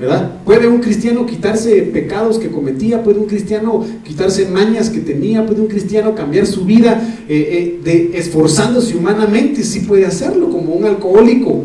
[0.00, 0.42] ¿verdad?
[0.46, 5.60] Puede un cristiano quitarse pecados que cometía, puede un cristiano quitarse mañas que tenía, puede
[5.60, 10.86] un cristiano cambiar su vida eh, eh, de, esforzándose humanamente, sí puede hacerlo, como un
[10.86, 11.64] alcohólico.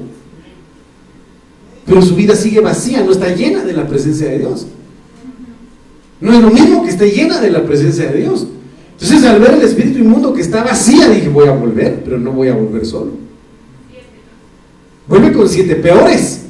[1.86, 4.67] Pero su vida sigue vacía, no está llena de la presencia de Dios.
[6.19, 8.47] No es lo mismo que esté llena de la presencia de Dios.
[8.99, 12.32] Entonces al ver el espíritu inmundo que está vacía, dije, voy a volver, pero no
[12.32, 13.24] voy a volver solo.
[15.07, 16.45] Vuelve con siete peores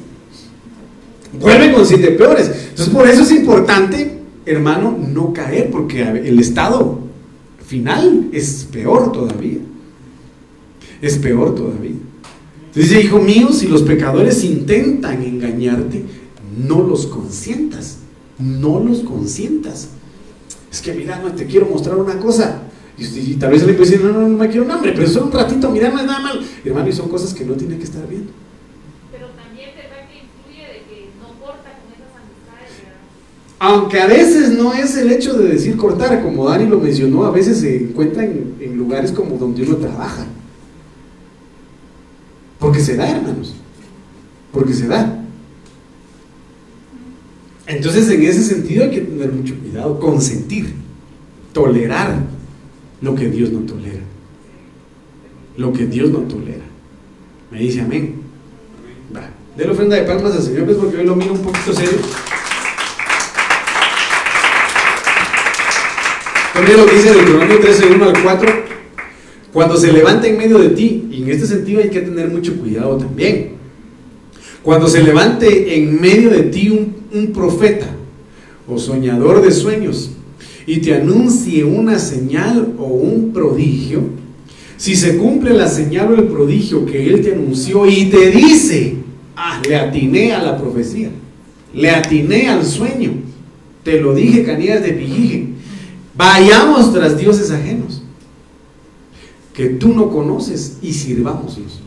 [1.39, 2.47] vuelve con siete peores.
[2.69, 6.99] Entonces, por eso es importante, hermano, no caer, porque el estado
[7.65, 9.59] final es peor todavía.
[11.01, 11.95] Es peor todavía.
[12.67, 16.03] Entonces, hijo mío, si los pecadores intentan engañarte,
[16.67, 17.97] no los consientas.
[18.37, 19.89] No los consientas.
[20.71, 22.63] Es que, mira, no te quiero mostrar una cosa.
[22.97, 25.25] Y, tal vez le puede decir, no, no, no me quiero un hambre, pero solo
[25.25, 26.45] un ratito, mira, no es nada mal.
[26.63, 28.31] Hermano, y son cosas que no tiene que estar viendo.
[33.57, 37.31] Aunque a veces no es el hecho de decir cortar, como Dani lo mencionó, a
[37.31, 40.25] veces se encuentra en, lugares como donde uno trabaja.
[42.59, 43.55] Porque se da, hermanos.
[44.51, 45.19] Porque se da.
[47.65, 50.73] Entonces, en ese sentido hay que tener mucho cuidado, consentir,
[51.51, 52.34] tolerar
[53.01, 54.01] lo que Dios no tolera.
[55.57, 56.63] Lo que Dios no tolera.
[57.51, 58.15] Me dice amén.
[59.15, 59.29] Va.
[59.57, 61.99] la ofrenda de palmas al Señor, pues porque hoy lo miro un poquito serio.
[66.53, 68.63] También lo que dice Deuteronomio 13, 1 al 4.
[69.53, 72.55] Cuando se levanta en medio de ti, y en este sentido hay que tener mucho
[72.57, 73.55] cuidado también.
[74.63, 77.87] Cuando se levante en medio de ti un, un profeta
[78.67, 80.14] o soñador de sueños
[80.67, 84.01] y te anuncie una señal o un prodigio,
[84.77, 88.95] si se cumple la señal o el prodigio que él te anunció y te dice,
[89.35, 91.09] ah, le atiné a la profecía,
[91.73, 93.11] le atiné al sueño,
[93.83, 95.55] te lo dije, Canías de Pijije,
[96.17, 98.01] Vayamos tras dioses ajenos
[99.53, 101.81] que tú no conoces y sirvámoslos.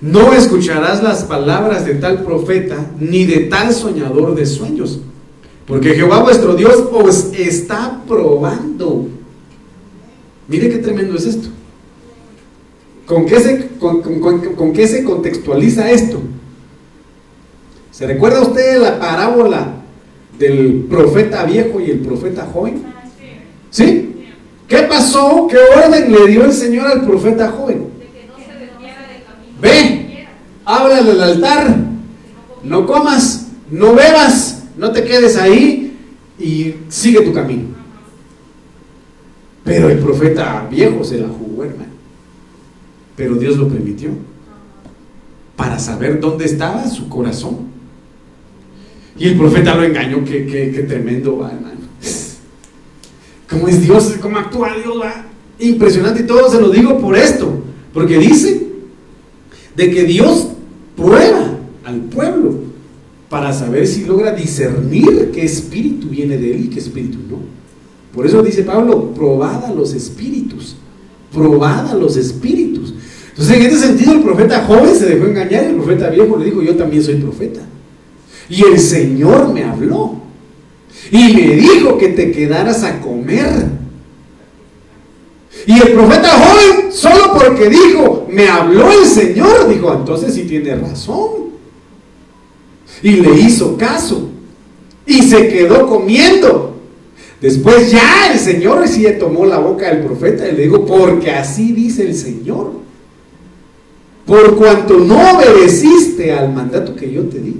[0.00, 5.00] No escucharás las palabras de tal profeta ni de tal soñador de sueños,
[5.66, 9.08] porque Jehová vuestro Dios os está probando.
[10.48, 11.48] Mire qué tremendo es esto.
[13.06, 16.20] ¿Con qué se, con, qué se contextualiza esto?
[17.90, 19.74] ¿Se recuerda usted la parábola
[20.38, 22.82] del profeta viejo y el profeta joven?
[23.70, 24.26] ¿Sí?
[24.66, 25.46] ¿Qué pasó?
[25.48, 27.88] ¿Qué orden le dio el Señor al profeta joven?
[29.60, 30.26] Ve,
[30.64, 31.76] ábrale al altar,
[32.62, 35.96] no comas, no bebas, no te quedes ahí
[36.38, 37.68] y sigue tu camino.
[39.64, 41.92] Pero el profeta viejo se la jugó, hermano.
[43.16, 44.10] Pero Dios lo permitió
[45.56, 47.72] para saber dónde estaba su corazón.
[49.16, 51.74] Y el profeta lo engañó, qué, tremendo va, hermano
[53.48, 55.26] cómo es Dios, cómo actúa Dios, va
[55.60, 56.22] impresionante.
[56.22, 58.66] Y todo se lo digo por esto, porque dice
[59.76, 60.53] de que Dios
[63.34, 67.38] para saber si logra discernir qué espíritu viene de él y qué espíritu no.
[68.14, 70.76] Por eso dice Pablo, probada los espíritus,
[71.32, 72.94] probada los espíritus.
[73.30, 76.44] Entonces, en este sentido, el profeta joven se dejó engañar y el profeta viejo le
[76.44, 77.58] dijo, yo también soy profeta.
[78.48, 80.14] Y el Señor me habló.
[81.10, 83.66] Y me dijo que te quedaras a comer.
[85.66, 90.76] Y el profeta joven, solo porque dijo, me habló el Señor, dijo, entonces sí tiene
[90.76, 91.43] razón.
[93.04, 94.30] Y le hizo caso.
[95.06, 96.80] Y se quedó comiendo.
[97.38, 101.72] Después ya el Señor sí tomó la boca del profeta y le dijo, porque así
[101.72, 102.72] dice el Señor.
[104.24, 107.56] Por cuanto no obedeciste al mandato que yo te di,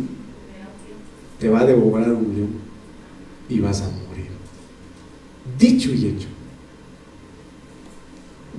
[1.39, 2.49] te va a devorar un león
[3.51, 4.31] y vas a morir.
[5.59, 6.29] dicho y hecho.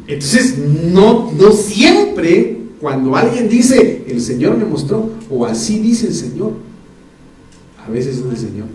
[0.06, 6.14] Entonces, no, no siempre cuando alguien dice, el Señor me mostró, o así dice el
[6.14, 6.65] Señor,
[7.86, 8.68] a veces es el Señor.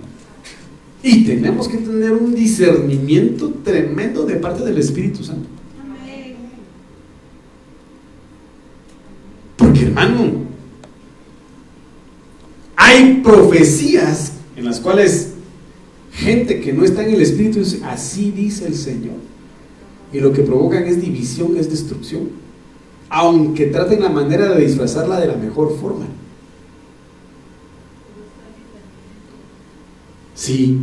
[1.03, 5.49] Y tenemos que tener un discernimiento tremendo de parte del Espíritu Santo.
[9.57, 10.33] Porque hermano,
[12.77, 15.33] hay profecías en las cuales
[16.13, 19.17] gente que no está en el Espíritu así dice el Señor.
[20.13, 22.29] Y lo que provocan es división, es destrucción.
[23.09, 26.07] Aunque traten la manera de disfrazarla de la mejor forma.
[30.41, 30.79] Sí.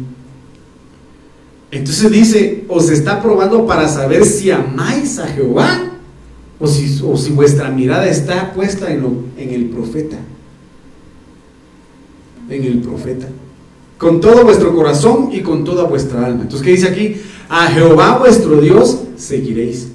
[1.72, 5.94] Entonces dice, os está probando para saber si amáis a Jehová
[6.60, 9.04] o si, o si vuestra mirada está puesta en,
[9.36, 10.18] en el profeta.
[12.48, 13.28] En el profeta.
[13.98, 16.44] Con todo vuestro corazón y con toda vuestra alma.
[16.44, 17.16] Entonces, ¿qué dice aquí?
[17.50, 19.88] A Jehová vuestro Dios seguiréis.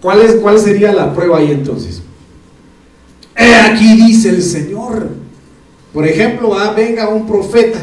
[0.00, 2.00] ¿Cuál, es, ¿Cuál sería la prueba ahí entonces?
[3.36, 5.08] He aquí dice el Señor.
[5.92, 7.80] Por ejemplo, ah, venga un profeta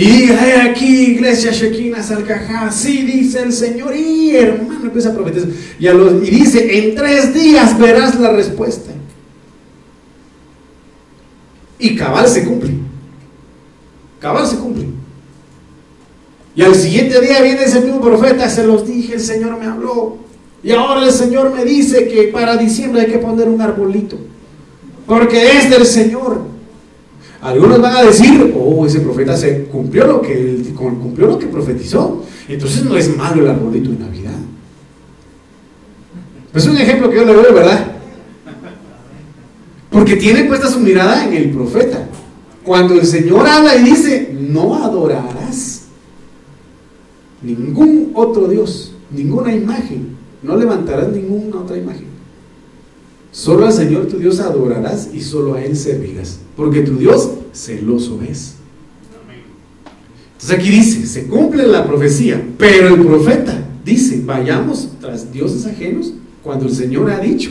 [0.00, 5.48] y he aquí, iglesia Shekina Salcajá, sí dice el Señor, y hermano empieza a profetizar.
[5.76, 8.92] Y, y dice, en tres días verás la respuesta.
[11.80, 12.74] Y cabal se cumple.
[14.20, 14.86] Cabal se cumple.
[16.54, 20.18] Y al siguiente día viene ese mismo profeta, se los dije, el Señor me habló.
[20.62, 24.16] Y ahora el Señor me dice que para diciembre hay que poner un arbolito.
[25.08, 26.57] Porque es del Señor.
[27.40, 32.24] Algunos van a decir, oh, ese profeta se cumplió lo que, cumplió lo que profetizó.
[32.48, 34.38] Entonces no es malo el arbolito de Navidad.
[36.52, 37.92] Es un ejemplo que yo le doy, ¿verdad?
[39.90, 42.08] Porque tiene puesta su mirada en el profeta.
[42.64, 45.86] Cuando el Señor habla y dice, no adorarás
[47.42, 52.17] ningún otro Dios, ninguna imagen, no levantarás ninguna otra imagen.
[53.30, 58.20] Solo al Señor tu Dios adorarás y solo a Él servirás, porque tu Dios celoso
[58.22, 58.54] es.
[60.32, 66.12] Entonces aquí dice, se cumple la profecía, pero el profeta dice, vayamos tras dioses ajenos
[66.42, 67.50] cuando el Señor ha dicho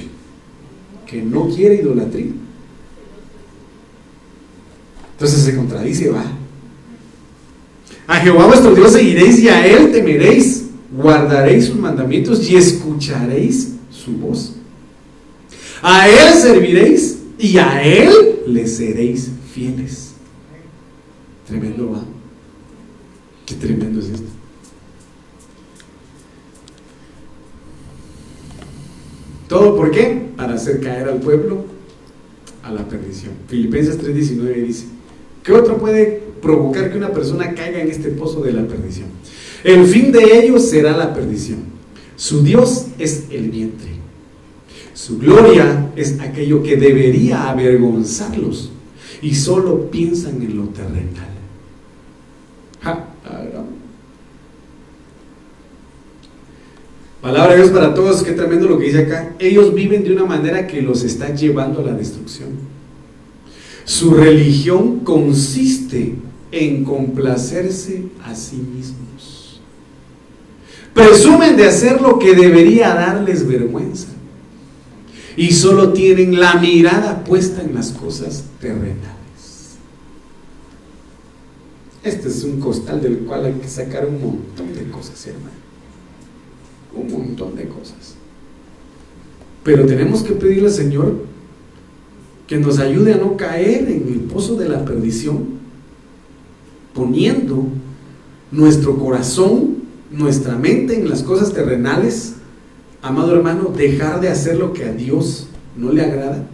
[1.05, 2.31] que no quiere idolatría.
[5.13, 6.25] Entonces se contradice, va.
[8.07, 14.11] A Jehová vuestro Dios seguiréis y a Él temeréis, guardaréis sus mandamientos y escucharéis su
[14.13, 14.56] voz.
[15.81, 20.13] A Él serviréis y a Él le seréis fieles.
[21.47, 22.03] Tremendo va.
[23.45, 24.27] Qué tremendo es esto.
[29.47, 30.29] ¿Todo por qué?
[30.35, 31.65] Para hacer caer al pueblo
[32.63, 33.31] a la perdición.
[33.47, 34.85] Filipenses 3:19 dice,
[35.43, 39.07] ¿qué otro puede provocar que una persona caiga en este pozo de la perdición?
[39.63, 41.59] El fin de ellos será la perdición.
[42.17, 43.96] Su Dios es el vientre.
[44.97, 48.71] Su gloria es aquello que debería avergonzarlos
[49.21, 51.27] y solo piensan en lo terrenal.
[57.21, 59.35] Palabra de Dios para todos, qué tremendo lo que dice acá.
[59.37, 62.49] Ellos viven de una manera que los está llevando a la destrucción.
[63.85, 66.15] Su religión consiste
[66.51, 69.61] en complacerse a sí mismos.
[70.95, 74.16] Presumen de hacer lo que debería darles vergüenza
[75.37, 79.77] y solo tienen la mirada puesta en las cosas terrenales.
[82.03, 85.51] Este es un costal del cual hay que sacar un montón de cosas, hermano.
[86.95, 88.15] Un montón de cosas.
[89.63, 91.13] Pero tenemos que pedirle al Señor
[92.47, 95.57] que nos ayude a no caer en el pozo de la perdición,
[96.95, 97.65] poniendo
[98.51, 102.36] nuestro corazón, nuestra mente en las cosas terrenales
[103.01, 106.47] amado hermano, dejar de hacer lo que a Dios no le agrada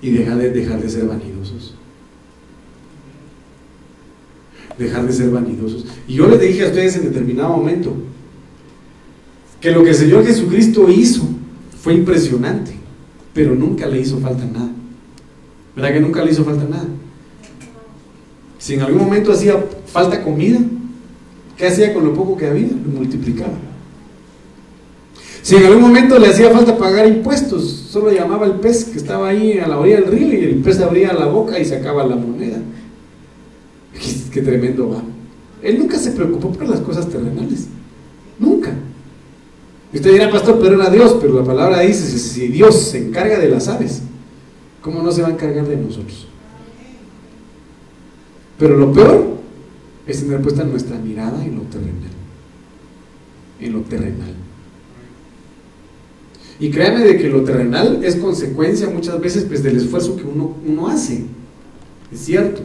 [0.00, 1.74] y dejar de, dejar de ser vanidosos.
[4.78, 5.86] Dejar de ser vanidosos.
[6.06, 7.94] Y yo les dije a ustedes en determinado momento
[9.60, 11.22] que lo que el Señor Jesucristo hizo
[11.80, 12.72] fue impresionante,
[13.32, 14.70] pero nunca le hizo falta nada.
[15.74, 16.86] ¿Verdad que nunca le hizo falta nada?
[18.58, 20.58] Si en algún momento hacía falta comida,
[21.56, 22.68] ¿qué hacía con lo poco que había?
[22.68, 23.54] Lo multiplicaba.
[25.46, 29.28] Si en algún momento le hacía falta pagar impuestos, solo llamaba al pez que estaba
[29.28, 32.16] ahí a la orilla del río y el pez abría la boca y sacaba la
[32.16, 32.58] moneda.
[34.32, 35.04] Qué, tremendo va.
[35.62, 37.68] Él nunca se preocupó por las cosas terrenales.
[38.40, 38.72] Nunca.
[39.94, 43.48] usted dirá, pastor, pero era Dios, pero la palabra dice, si Dios se encarga de
[43.48, 44.02] las aves,
[44.82, 46.26] ¿cómo no se va a encargar de nosotros?
[48.58, 49.24] Pero lo peor
[50.08, 52.10] es tener puesta nuestra mirada en lo terrenal.
[53.60, 54.45] En lo terrenal.
[56.58, 60.56] Y créanme de que lo terrenal es consecuencia muchas veces pues, del esfuerzo que uno,
[60.66, 61.24] uno hace.
[62.12, 62.62] Es cierto.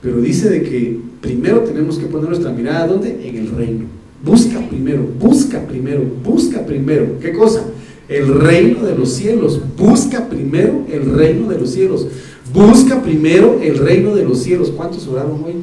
[0.00, 3.28] Pero dice de que primero tenemos que poner nuestra mirada ¿dónde?
[3.28, 3.84] En el reino.
[4.24, 7.18] Busca primero, busca primero, busca primero.
[7.20, 7.64] ¿Qué cosa?
[8.08, 9.60] El reino de los cielos.
[9.76, 12.06] Busca primero el reino de los cielos.
[12.52, 14.70] Busca primero el reino de los cielos.
[14.70, 15.54] ¿Cuántos oraron hoy?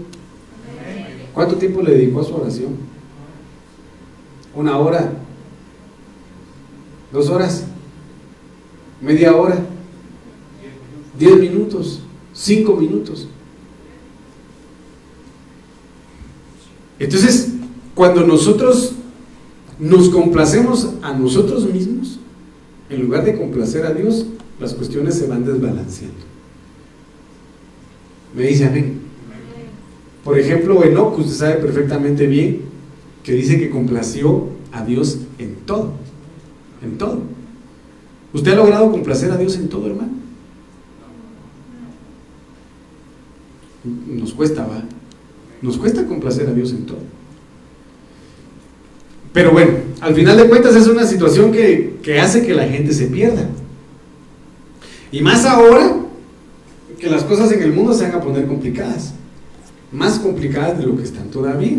[1.34, 2.74] ¿Cuánto tiempo le dedicó a su oración?
[4.56, 5.14] ¿Una hora?
[7.14, 7.66] ¿Dos horas?
[9.00, 9.64] ¿Media hora?
[11.18, 12.02] ¿Diez minutos?
[12.34, 13.28] ¿Cinco minutos?
[16.98, 17.50] Entonces,
[17.94, 18.94] cuando nosotros
[19.78, 22.20] nos complacemos a nosotros mismos,
[22.90, 24.26] en lugar de complacer a Dios,
[24.60, 26.18] las cuestiones se van desbalanceando.
[28.36, 29.02] Me dice amén.
[30.24, 32.62] Por ejemplo, Enoch, usted sabe perfectamente bien
[33.24, 36.03] que dice que complació a Dios en todo.
[36.84, 37.22] En todo.
[38.34, 40.12] ¿Usted ha logrado complacer a Dios en todo, hermano?
[43.84, 44.84] Nos cuesta, ¿va?
[45.62, 47.00] Nos cuesta complacer a Dios en todo.
[49.34, 49.72] Pero bueno,
[50.02, 53.48] al final de cuentas es una situación que, que hace que la gente se pierda.
[55.12, 55.96] Y más ahora
[57.00, 59.14] que las cosas en el mundo se van a poner complicadas.
[59.92, 61.78] Más complicadas de lo que están todavía.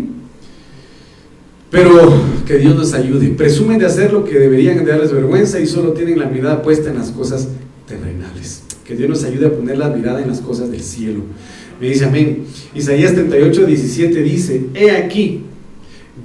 [1.74, 1.90] Pero
[2.46, 3.30] que Dios nos ayude.
[3.30, 6.88] Presumen de hacer lo que deberían de darles vergüenza y solo tienen la mirada puesta
[6.88, 7.48] en las cosas
[7.88, 8.62] terrenales.
[8.84, 11.22] Que Dios nos ayude a poner la mirada en las cosas del cielo.
[11.80, 12.44] Me dice amén.
[12.76, 15.40] Isaías 38, 17 dice, he aquí,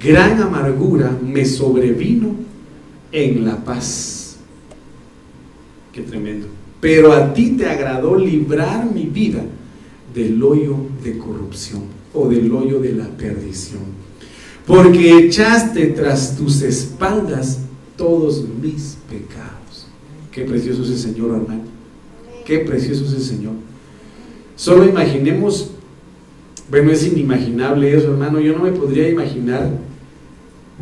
[0.00, 2.36] gran amargura me sobrevino
[3.10, 4.36] en la paz.
[5.92, 6.46] Qué tremendo.
[6.80, 9.42] Pero a ti te agradó librar mi vida
[10.14, 11.82] del hoyo de corrupción
[12.14, 13.99] o del hoyo de la perdición
[14.66, 17.58] porque echaste tras tus espaldas
[17.96, 19.86] todos mis pecados.
[20.30, 21.64] Qué precioso es el Señor, hermano.
[22.44, 23.52] Qué precioso es el Señor.
[24.56, 25.70] Solo imaginemos,
[26.70, 28.40] bueno, es inimaginable eso, hermano.
[28.40, 29.70] Yo no me podría imaginar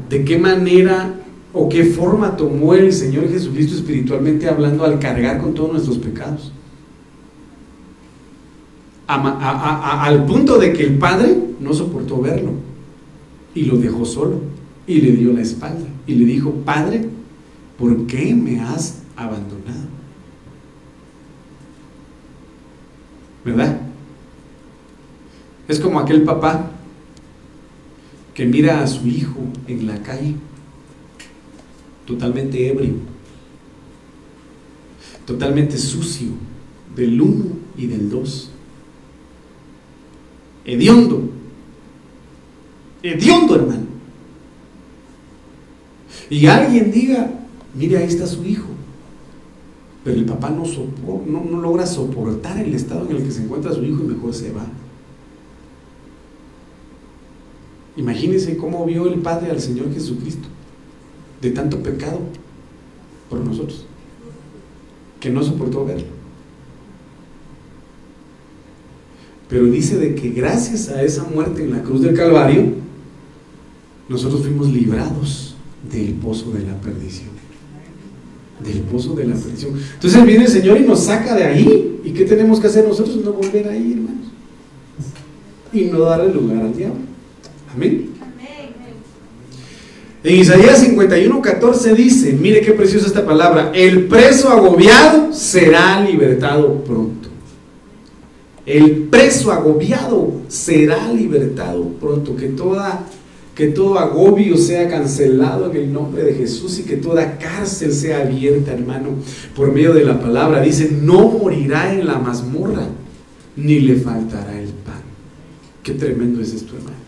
[0.08, 1.14] de qué manera
[1.52, 6.52] o qué forma tomó el Señor Jesucristo espiritualmente hablando al cargar con todos nuestros pecados.
[9.06, 12.67] al punto de que el Padre no soportó verlo
[13.54, 14.40] y lo dejó solo
[14.86, 17.08] y le dio la espalda y le dijo, Padre,
[17.78, 19.88] ¿por qué me has abandonado?
[23.44, 23.80] ¿Verdad?
[25.68, 26.70] Es como aquel papá
[28.34, 30.36] que mira a su hijo en la calle,
[32.06, 32.94] totalmente ebrio,
[35.26, 36.28] totalmente sucio,
[36.94, 37.46] del uno
[37.76, 38.50] y del dos,
[40.64, 41.30] hediondo,
[43.02, 43.86] hediondo, hermano.
[46.30, 47.30] Y alguien diga,
[47.74, 48.68] mire, ahí está su hijo.
[50.04, 50.64] Pero el papá no,
[51.26, 54.52] no, logra soportar el estado en el que se encuentra su hijo y mejor se
[54.52, 54.66] va.
[57.96, 60.48] Imagínense cómo vio el Padre al Señor Jesucristo
[61.42, 62.20] de tanto pecado
[63.28, 63.86] por nosotros,
[65.20, 66.06] que no soportó verlo.
[69.48, 72.74] Pero dice de que gracias a esa muerte en la cruz del Calvario,
[74.08, 75.54] nosotros fuimos librados
[75.92, 77.28] del pozo de la perdición.
[78.64, 79.78] Del pozo de la perdición.
[79.94, 82.00] Entonces viene el Señor y nos saca de ahí.
[82.04, 83.16] ¿Y qué tenemos que hacer nosotros?
[83.16, 84.28] No volver ahí, hermanos.
[85.72, 87.00] Y no darle lugar al diablo.
[87.74, 88.08] Amén.
[90.24, 96.82] En Isaías 51, 14 dice, mire qué preciosa esta palabra, el preso agobiado será libertado
[96.82, 97.28] pronto.
[98.66, 102.36] El preso agobiado será libertado pronto.
[102.36, 103.06] Que toda
[103.58, 108.20] que todo agobio sea cancelado en el nombre de Jesús y que toda cárcel sea
[108.20, 109.16] abierta, hermano,
[109.56, 110.62] por medio de la palabra.
[110.62, 112.86] Dice, no morirá en la mazmorra,
[113.56, 115.02] ni le faltará el pan.
[115.82, 116.98] Qué tremendo es esto, hermano.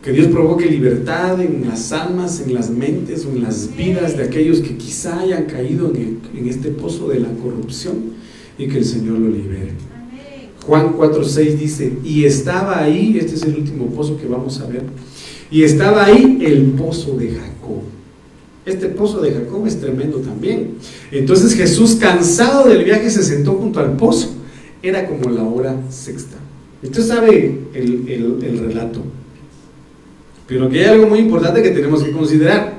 [0.00, 4.60] Que Dios provoque libertad en las almas, en las mentes en las vidas de aquellos
[4.60, 8.12] que quizá hayan caído en, en este pozo de la corrupción
[8.56, 9.72] y que el Señor lo libere.
[10.66, 14.82] Juan 4.6 dice, y estaba ahí, este es el último pozo que vamos a ver,
[15.50, 17.82] y estaba ahí el pozo de Jacob.
[18.64, 20.72] Este pozo de Jacob es tremendo también.
[21.12, 24.34] Entonces Jesús, cansado del viaje, se sentó junto al pozo.
[24.82, 26.36] Era como la hora sexta.
[26.82, 29.02] Usted sabe el, el relato.
[30.48, 32.74] Pero aquí hay algo muy importante que tenemos que considerar.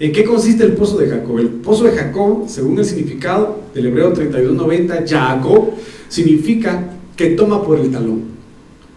[0.00, 1.38] ¿En qué consiste el pozo de Jacob?
[1.38, 5.70] El pozo de Jacob, según el significado del hebreo 3290, Jacob
[6.08, 8.22] significa que toma por el talón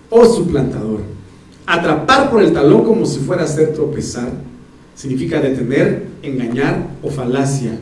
[0.10, 1.02] o suplantador.
[1.68, 4.32] Atrapar por el talón como si fuera a hacer tropezar
[4.96, 7.78] significa detener, engañar o falacia,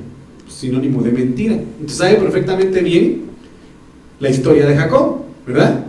[0.50, 1.54] sinónimo de mentira.
[1.54, 3.22] Entonces sabe perfectamente bien
[4.20, 5.86] la historia de Jacob, ¿verdad?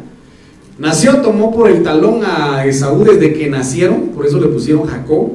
[0.78, 5.32] Nació, tomó por el talón a Esaú desde que nacieron, por eso le pusieron Jacob.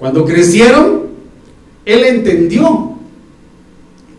[0.00, 1.02] Cuando crecieron,
[1.84, 2.91] él entendió.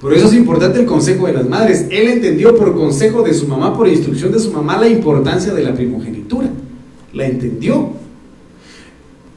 [0.04, 1.86] Por eso es importante el consejo de las madres.
[1.90, 5.64] Él entendió por consejo de su mamá, por instrucción de su mamá, la importancia de
[5.64, 6.50] la primogenitura.
[7.14, 7.88] La entendió.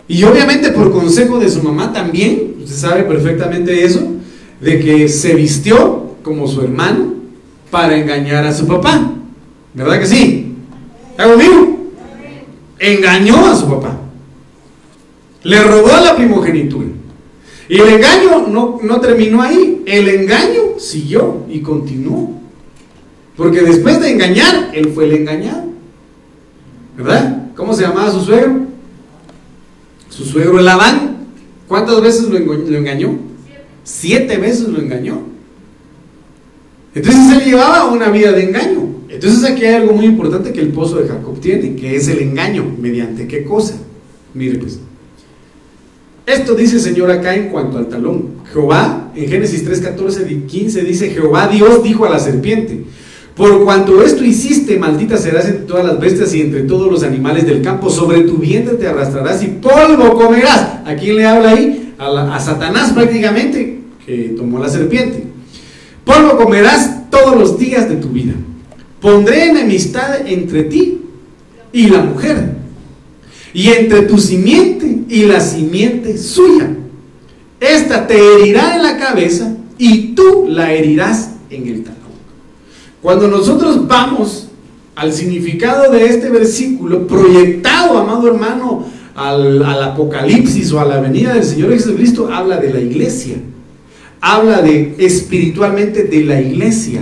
[0.09, 4.01] Y obviamente por consejo de su mamá también, usted sabe perfectamente eso,
[4.61, 7.15] de que se vistió como su hermano
[7.71, 9.13] para engañar a su papá.
[9.73, 10.53] ¿Verdad que sí?
[11.13, 11.79] ¿Está conmigo?
[12.81, 14.01] Engañó a su papá.
[15.45, 16.86] Le robó la primogenitura.
[17.69, 19.83] Y el engaño no, no terminó ahí.
[19.87, 22.41] El engaño siguió y continuó.
[23.37, 25.65] Porque después de engañar, él fue el engañado.
[26.97, 27.51] ¿Verdad?
[27.55, 28.67] ¿Cómo se llamaba su suegro?
[30.09, 31.27] Su suegro Labán.
[31.69, 33.19] ¿Cuántas veces lo engañó?
[33.85, 35.23] Siete veces lo engañó.
[36.95, 38.87] Entonces él llevaba una vida de engaño.
[39.09, 42.21] Entonces aquí hay algo muy importante que el pozo de Jacob tiene, que es el
[42.21, 42.65] engaño.
[42.79, 43.75] ¿Mediante qué cosa?
[44.33, 44.81] Mire pues.
[46.27, 48.31] Esto dice el Señor acá en cuanto al talón.
[48.53, 52.85] Jehová, en Génesis 3, 14 y 15 dice, Jehová Dios dijo a la serpiente,
[53.37, 57.47] por cuanto esto hiciste, maldita serás entre todas las bestias y entre todos los animales
[57.47, 60.81] del campo, sobre tu vientre te arrastrarás y polvo comerás.
[60.87, 61.95] ¿A quién le habla ahí?
[61.99, 65.25] A, Satanás prácticamente, que tomó la serpiente.
[66.03, 68.33] Polvo comerás todos los días de tu vida.
[69.03, 71.03] Pondré enemistad entre ti
[71.73, 72.56] y la mujer,
[73.57, 76.77] y entre tu simiente y la simiente suya.
[77.59, 81.97] Esta te herirá en la cabeza y tú la herirás en el talón.
[83.01, 84.49] Cuando nosotros vamos
[84.95, 88.85] al significado de este versículo, proyectado, amado hermano,
[89.15, 93.37] al, al Apocalipsis o a la venida del Señor Jesucristo, habla de la iglesia.
[94.21, 97.01] Habla de espiritualmente de la iglesia.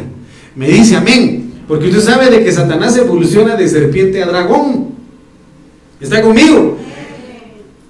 [0.54, 1.50] Me dice amén.
[1.66, 4.93] Porque usted sabe de que Satanás evoluciona de serpiente a dragón.
[6.04, 6.76] ¿Está conmigo?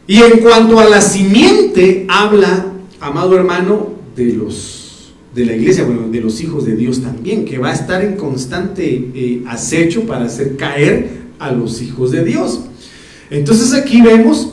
[0.07, 2.67] Y en cuanto a la simiente, habla,
[3.01, 7.59] amado hermano, de los de la iglesia, bueno, de los hijos de Dios también, que
[7.59, 12.61] va a estar en constante eh, acecho para hacer caer a los hijos de Dios.
[13.31, 14.53] Entonces aquí vemos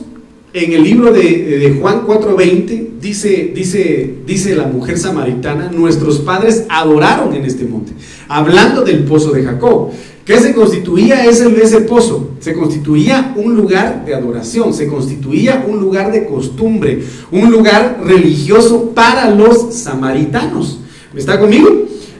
[0.52, 6.64] en el libro de, de Juan 4:20, dice, dice, dice la mujer samaritana, nuestros padres
[6.68, 7.92] adoraron en este monte
[8.32, 9.90] hablando del pozo de Jacob.
[10.24, 12.30] ¿Qué se constituía ese, ese pozo?
[12.40, 17.02] Se constituía un lugar de adoración, se constituía un lugar de costumbre,
[17.32, 20.78] un lugar religioso para los samaritanos.
[21.12, 21.68] ¿Me está conmigo?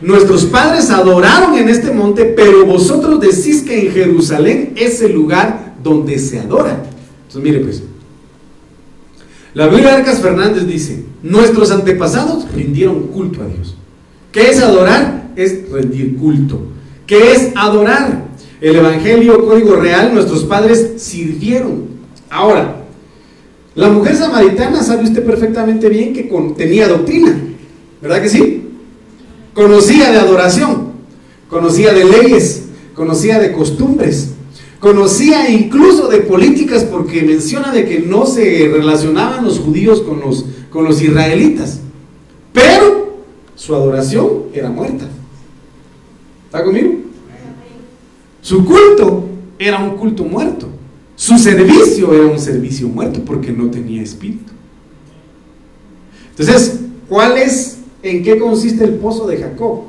[0.00, 5.76] Nuestros padres adoraron en este monte, pero vosotros decís que en Jerusalén es el lugar
[5.82, 6.84] donde se adora.
[7.28, 7.82] Entonces, mire pues.
[9.54, 13.76] La Biblia Arcas Fernández dice, nuestros antepasados rindieron culto a Dios.
[14.32, 15.22] ¿Qué es adorar?
[15.36, 16.60] es rendir culto.
[17.06, 18.26] ¿Qué es adorar?
[18.60, 21.88] El Evangelio Código Real, nuestros padres sirvieron.
[22.30, 22.76] Ahora,
[23.74, 27.36] la mujer samaritana sabe usted perfectamente bien que tenía doctrina,
[28.00, 28.68] ¿verdad que sí?
[29.54, 30.92] Conocía de adoración,
[31.48, 34.30] conocía de leyes, conocía de costumbres,
[34.78, 40.44] conocía incluso de políticas porque menciona de que no se relacionaban los judíos con los,
[40.70, 41.80] con los israelitas,
[42.52, 43.16] pero
[43.56, 45.06] su adoración era muerta.
[46.52, 46.96] ¿Está conmigo?
[48.42, 49.24] Su culto
[49.58, 50.68] era un culto muerto.
[51.16, 54.52] Su servicio era un servicio muerto porque no tenía espíritu.
[56.28, 59.84] Entonces, ¿cuál es, en qué consiste el pozo de Jacob?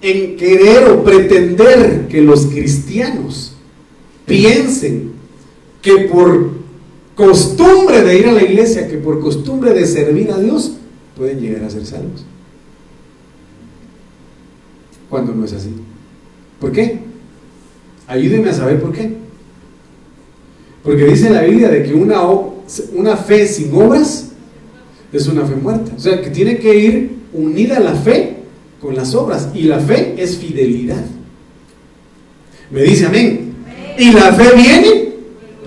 [0.00, 3.54] En querer o pretender que los cristianos
[4.24, 5.14] piensen
[5.80, 6.48] que por
[7.16, 10.74] costumbre de ir a la iglesia, que por costumbre de servir a Dios,
[11.16, 12.24] pueden llegar a ser salvos
[15.12, 15.68] cuando no es así.
[16.58, 17.00] ¿Por qué?
[18.06, 19.12] Ayúdeme a saber por qué.
[20.82, 22.22] Porque dice la Biblia de que una,
[22.94, 24.30] una fe sin obras
[25.12, 25.92] es una fe muerta.
[25.94, 28.38] O sea, que tiene que ir unida la fe
[28.80, 29.50] con las obras.
[29.54, 31.04] Y la fe es fidelidad.
[32.70, 33.52] Me dice amén.
[33.98, 35.12] Y la fe viene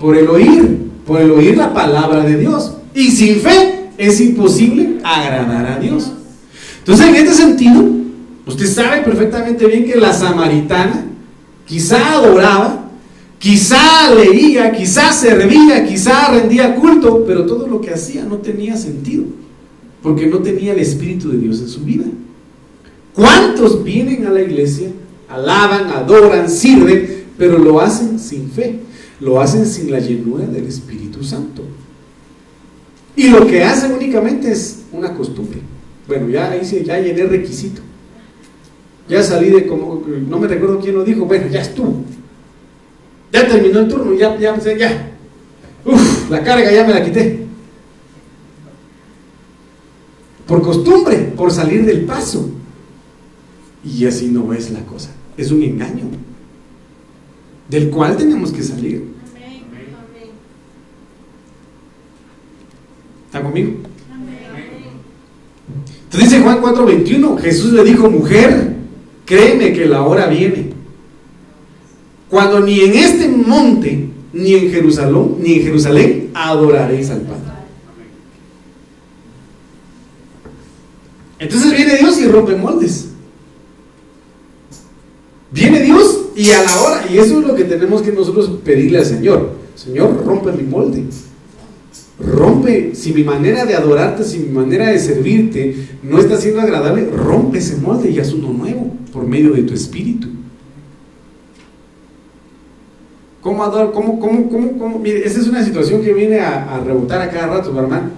[0.00, 0.76] por el oír,
[1.06, 2.78] por el oír la palabra de Dios.
[2.96, 6.10] Y sin fe es imposible agradar a Dios.
[6.80, 7.95] Entonces, en este sentido,
[8.46, 11.06] Usted sabe perfectamente bien que la samaritana
[11.66, 12.90] quizá adoraba,
[13.38, 19.24] quizá leía, quizá servía, quizá rendía culto, pero todo lo que hacía no tenía sentido,
[20.02, 22.04] porque no tenía el Espíritu de Dios en su vida.
[23.14, 24.90] ¿Cuántos vienen a la iglesia,
[25.28, 28.80] alaban, adoran, sirven, pero lo hacen sin fe,
[29.20, 31.62] lo hacen sin la llenura del Espíritu Santo.
[33.14, 35.60] Y lo que hacen únicamente es una costumbre.
[36.06, 37.80] Bueno, ya hice, ya llené requisito.
[39.08, 42.04] Ya salí de como, no me recuerdo quién lo dijo, bueno, ya estuvo.
[43.32, 45.12] Ya terminó el turno, ya, ya, ya.
[45.84, 47.46] Uf, la carga ya me la quité.
[50.46, 52.50] Por costumbre, por salir del paso.
[53.84, 55.10] Y así no es la cosa.
[55.36, 56.04] Es un engaño.
[57.68, 59.14] Del cual tenemos que salir.
[63.26, 63.72] ¿Está conmigo?
[66.04, 68.75] Entonces dice Juan 4:21, Jesús le dijo, mujer,
[69.26, 70.70] créeme que la hora viene.
[72.30, 77.42] Cuando ni en este monte, ni en Jerusalén, ni en Jerusalén adoraréis al Padre.
[81.38, 83.08] Entonces viene Dios y rompe moldes.
[85.50, 88.98] Viene Dios y a la hora, y eso es lo que tenemos que nosotros pedirle
[88.98, 89.52] al Señor.
[89.74, 91.04] Señor, rompe mi molde.
[92.18, 97.10] Rompe, si mi manera de adorarte, si mi manera de servirte no está siendo agradable,
[97.10, 100.28] rompe ese molde y haz uno nuevo por medio de tu espíritu.
[103.42, 103.92] ¿Cómo adorar?
[103.92, 104.98] ¿Cómo, cómo, cómo, cómo?
[104.98, 108.10] Mire, esa es una situación que viene a, rebotar a cada rato, hermano.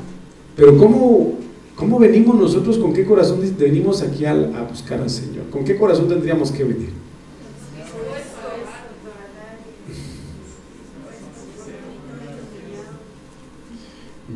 [0.56, 1.34] Pero ¿cómo,
[1.74, 2.78] ¿cómo venimos nosotros?
[2.78, 4.34] ¿Con qué corazón venimos aquí a
[4.70, 5.50] buscar al Señor?
[5.50, 6.97] ¿Con qué corazón tendríamos que venir?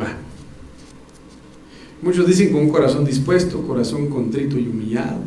[0.01, 0.16] Va.
[2.01, 5.18] Muchos dicen con un corazón dispuesto, corazón contrito y humillado,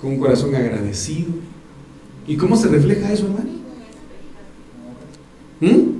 [0.00, 1.28] con un corazón agradecido.
[2.26, 3.50] ¿Y cómo se refleja eso, hermano?
[5.60, 5.98] ¿Mm?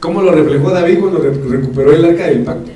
[0.00, 2.70] ¿Cómo lo reflejó David cuando recuperó el arca del pacto?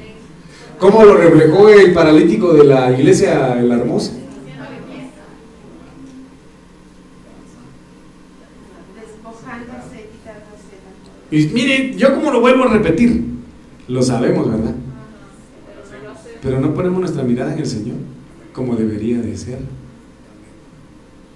[0.78, 4.12] ¿Cómo lo reflejó el paralítico de la iglesia la hermosa?
[11.32, 13.24] Y mire, yo como lo vuelvo a repetir,
[13.88, 14.74] lo sabemos, ¿verdad?
[16.42, 17.96] Pero no ponemos nuestra mirada en el Señor
[18.52, 19.60] como debería de ser.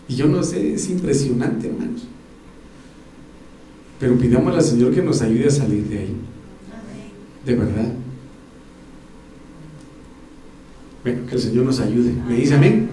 [0.07, 2.03] Y yo no sé, es impresionante, hermanos.
[3.99, 6.17] Pero pidamos al Señor que nos ayude a salir de ahí.
[7.47, 7.93] De verdad.
[11.03, 12.13] Bueno, que el Señor nos ayude.
[12.29, 12.91] ¿Me dice amén?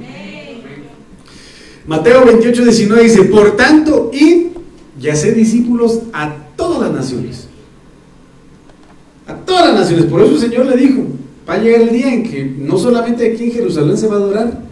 [1.86, 4.10] Mateo 28, 19 dice, por tanto,
[5.12, 7.48] y sé discípulos a todas las naciones.
[9.28, 10.06] A todas las naciones.
[10.06, 11.04] Por eso el Señor le dijo,
[11.48, 14.20] va a llegar el día en que no solamente aquí en Jerusalén se va a
[14.20, 14.64] adorar,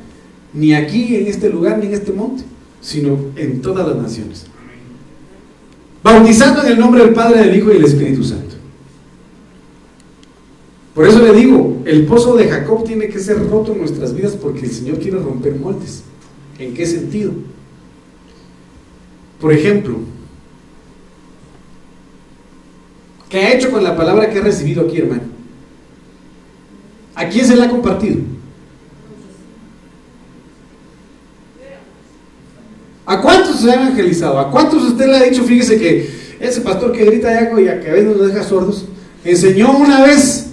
[0.54, 2.44] ni aquí en este lugar, ni en este monte,
[2.80, 4.46] sino en todas las naciones.
[6.04, 8.56] Bautizando en el nombre del Padre, del Hijo y del Espíritu Santo.
[10.96, 14.34] Por eso le digo, el pozo de Jacob tiene que ser roto en nuestras vidas
[14.34, 16.04] porque el Señor quiere romper moldes.
[16.60, 17.32] ¿En qué sentido?
[19.40, 20.00] Por ejemplo,
[23.32, 25.24] ¿qué ha hecho con la palabra que ha recibido aquí, hermano?
[27.16, 28.20] ¿A quién se la ha compartido?
[33.06, 34.38] ¿A cuántos se ha evangelizado?
[34.38, 36.10] ¿A cuántos usted le ha dicho, fíjese que
[36.40, 38.86] ese pastor que grita allá y a que a veces nos deja sordos,
[39.24, 40.48] enseñó una vez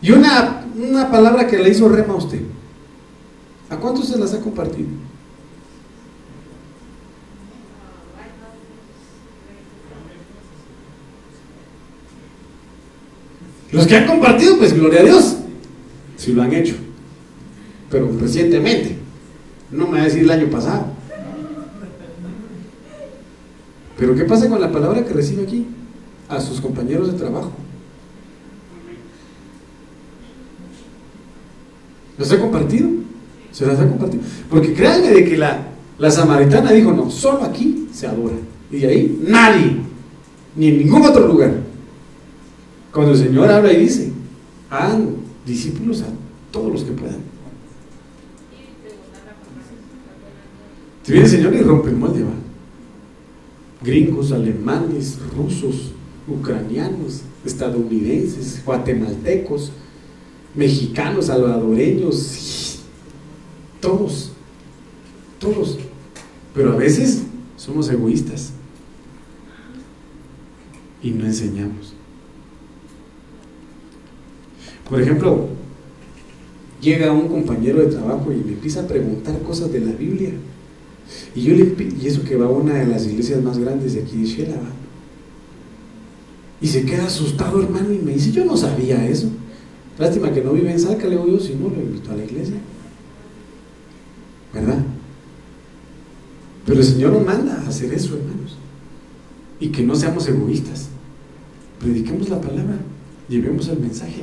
[0.00, 2.40] y una, una palabra que le hizo rema a usted?
[3.70, 4.88] ¿A cuántos se las ha compartido?
[13.72, 15.36] Los que han compartido, pues gloria a Dios,
[16.16, 16.76] si lo han hecho.
[17.90, 18.96] Pero recientemente,
[19.70, 20.86] no me va a decir el año pasado.
[23.98, 25.66] Pero ¿qué pasa con la palabra que recibe aquí?
[26.28, 27.52] A sus compañeros de trabajo.
[32.18, 32.88] ¿Los ha compartido?
[33.50, 34.22] Se las ha compartido.
[34.48, 38.36] Porque créanme de que la, la samaritana dijo, no, solo aquí se adora.
[38.70, 39.76] Y de ahí nadie,
[40.56, 41.63] ni en ningún otro lugar.
[42.94, 44.12] Cuando el Señor habla y dice,
[44.70, 46.06] hagan discípulos a
[46.52, 47.18] todos los que puedan.
[51.04, 52.30] Te viene el Señor y rompe el molde, va.
[53.82, 55.90] Gringos, alemanes, rusos,
[56.28, 59.72] ucranianos, estadounidenses, guatemaltecos,
[60.54, 62.78] mexicanos, salvadoreños,
[63.80, 64.30] todos,
[65.40, 65.78] todos.
[66.54, 67.24] Pero a veces
[67.56, 68.52] somos egoístas
[71.02, 71.93] y no enseñamos.
[74.88, 75.48] Por ejemplo,
[76.80, 80.30] llega un compañero de trabajo y me empieza a preguntar cosas de la Biblia.
[81.34, 84.02] Y yo le y eso que va a una de las iglesias más grandes de
[84.02, 84.70] aquí de Shela, ¿va?
[86.60, 89.28] Y se queda asustado, hermano, y me dice, yo no sabía eso.
[89.98, 92.56] Lástima que no vive en Salca, le digo si no, lo invito a la iglesia.
[94.52, 94.82] ¿Verdad?
[96.64, 98.56] Pero el Señor nos manda a hacer eso, hermanos.
[99.60, 100.88] Y que no seamos egoístas.
[101.80, 102.78] Prediquemos la palabra,
[103.28, 104.22] llevemos el mensaje.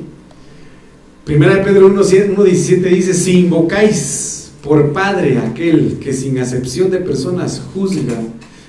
[1.24, 7.62] Primera de Pedro 1.17 dice, si invocáis por Padre aquel que sin acepción de personas
[7.72, 8.20] juzga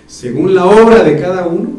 [0.06, 1.72] según la obra de cada uno,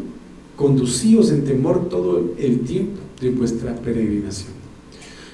[0.57, 4.49] conducíos en temor todo el tiempo de vuestra peregrinación.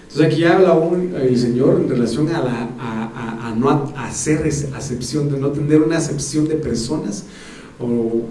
[0.04, 0.78] Entonces aquí habla
[1.20, 6.48] el Señor en relación a, la, a, no hacer acepción, de no tener una acepción
[6.48, 7.26] de personas,
[7.80, 8.22] o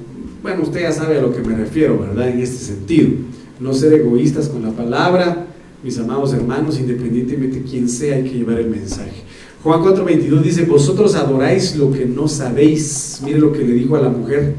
[0.43, 2.29] bueno, usted ya sabe a lo que me refiero, ¿verdad?
[2.29, 3.11] En este sentido,
[3.59, 5.49] no ser egoístas con la palabra,
[5.83, 9.23] mis amados hermanos, independientemente de quién sea, hay que llevar el mensaje.
[9.63, 13.21] Juan 4:22 dice, vosotros adoráis lo que no sabéis.
[13.25, 14.55] Mire lo que le dijo a la mujer.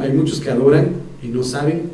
[0.00, 0.90] Hay muchos que adoran
[1.22, 1.90] y no saben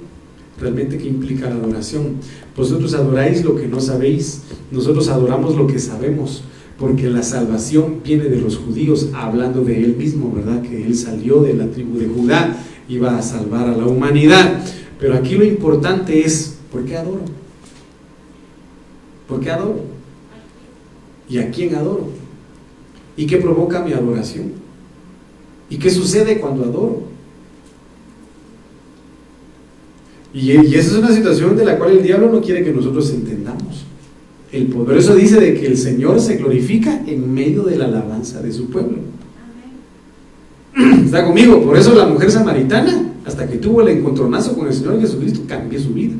[0.60, 2.16] realmente qué implica la adoración.
[2.56, 6.42] Vosotros adoráis lo que no sabéis, nosotros adoramos lo que sabemos,
[6.78, 10.62] porque la salvación viene de los judíos, hablando de él mismo, ¿verdad?
[10.62, 12.56] Que él salió de la tribu de Judá,
[12.88, 14.62] iba a salvar a la humanidad.
[14.98, 17.20] Pero aquí lo importante es, ¿por qué adoro?
[19.28, 19.80] ¿Por qué adoro?
[21.28, 22.08] ¿Y a quién adoro?
[23.16, 24.52] ¿Y qué provoca mi adoración?
[25.68, 27.02] ¿Y qué sucede cuando adoro?
[30.32, 33.84] Y, esa es una situación de la cual el diablo no quiere que nosotros entendamos.
[34.52, 38.42] El, por eso dice de que el Señor se glorifica en medio de la alabanza
[38.42, 38.98] de su pueblo.
[41.04, 41.62] ¿Está conmigo?
[41.62, 45.80] Por eso la mujer samaritana, hasta que tuvo el encontronazo con el Señor Jesucristo, cambió
[45.80, 46.14] su vida.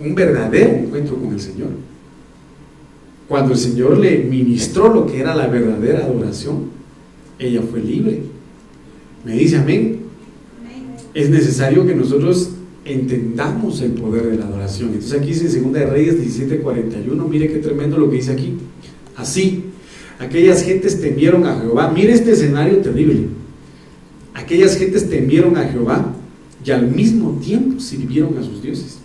[0.00, 1.68] Un verdadero encuentro con el Señor.
[3.28, 6.70] Cuando el Señor le ministró lo que era la verdadera adoración,
[7.38, 8.22] ella fue libre.
[9.24, 10.00] Me dice amén.
[11.12, 12.50] Es necesario que nosotros
[12.84, 14.90] entendamos el poder de la adoración.
[14.90, 18.54] Entonces aquí dice en 2 de Reyes 17:41, mire qué tremendo lo que dice aquí.
[19.14, 19.64] Así,
[20.18, 21.90] aquellas gentes temieron a Jehová.
[21.90, 23.26] Mire este escenario terrible.
[24.32, 26.14] Aquellas gentes temieron a Jehová
[26.64, 28.98] y al mismo tiempo sirvieron a sus dioses.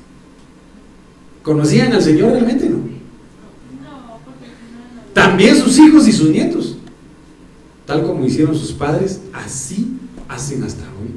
[1.41, 2.69] ¿Conocían al Señor realmente?
[2.69, 2.92] No.
[5.33, 6.77] También sus hijos y sus nietos.
[7.87, 9.97] Tal como hicieron sus padres, así
[10.29, 11.09] hacen hasta hoy.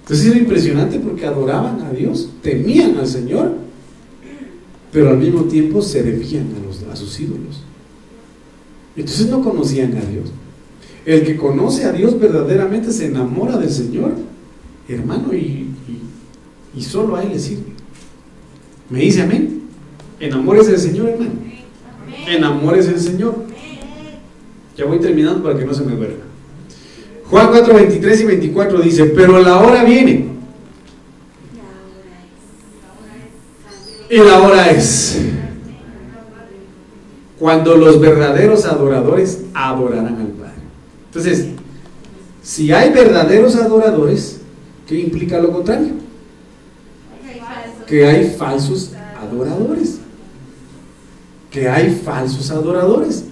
[0.00, 3.52] Entonces era impresionante porque adoraban a Dios, temían al Señor,
[4.90, 7.62] pero al mismo tiempo a, los, a sus ídolos.
[8.96, 10.32] Entonces no conocían a Dios.
[11.06, 14.14] El que conoce a Dios verdaderamente se enamora del Señor,
[14.88, 15.68] hermano, y,
[16.76, 17.70] y, solo a Él le sirve.
[18.90, 19.62] ¿Me dice amén?
[20.18, 21.51] Enamórese del Señor, hermano.
[22.26, 23.34] Enamórese del Señor.
[24.76, 26.24] Ya voy terminando para que no se me duerma.
[27.28, 30.32] Juan 4, 23 y 24 dice, pero la hora viene.
[34.10, 35.18] Y la hora es
[37.38, 40.52] cuando los verdaderos adoradores adorarán al Padre.
[41.06, 41.46] Entonces,
[42.42, 44.40] si hay verdaderos adoradores,
[44.86, 45.94] ¿qué implica lo contrario?
[47.86, 50.01] Que hay falsos adoradores.
[51.52, 53.24] Que hay falsos adoradores.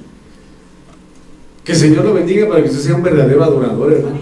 [1.65, 4.19] Que el Señor lo bendiga para que usted sea un verdadero adorador, hermano.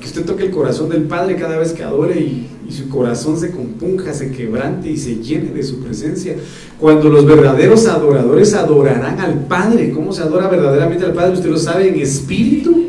[0.00, 3.52] Que usted toque el corazón del Padre cada vez que adore y, su corazón se
[3.52, 6.34] compunja, se quebrante y se llene de su presencia.
[6.80, 11.34] Cuando los verdaderos adoradores adorarán al Padre, ¿cómo se adora verdaderamente al Padre?
[11.34, 12.88] Usted lo sabe, en espíritu,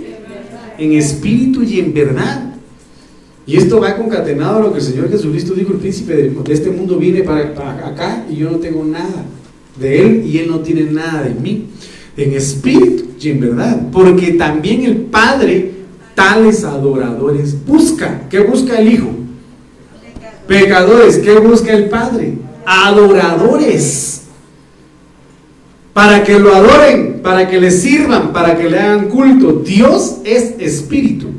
[0.79, 2.55] en espíritu y en verdad.
[3.45, 6.71] Y esto va concatenado a lo que el Señor Jesucristo dijo, el príncipe de, este
[6.71, 7.41] mundo viene para
[7.87, 9.25] acá y yo no tengo nada
[9.79, 11.67] de él y él no tiene nada de mí.
[12.15, 15.71] En espíritu y en verdad, porque también el Padre
[16.15, 18.27] tales adoradores busca.
[18.27, 19.09] ¿Qué busca el Hijo?
[20.47, 21.19] Pecadores.
[21.19, 22.33] ¿Qué busca el Padre?
[22.65, 24.23] Adoradores.
[25.93, 29.61] Para que lo adoren, para que le sirvan, para que le hagan culto.
[29.63, 31.36] Dios es espíritu.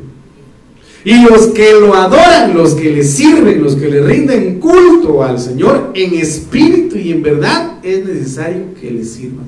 [1.09, 5.39] Y los que lo adoran, los que le sirven, los que le rinden culto al
[5.39, 9.47] Señor en espíritu y en verdad, es necesario que le sirvan,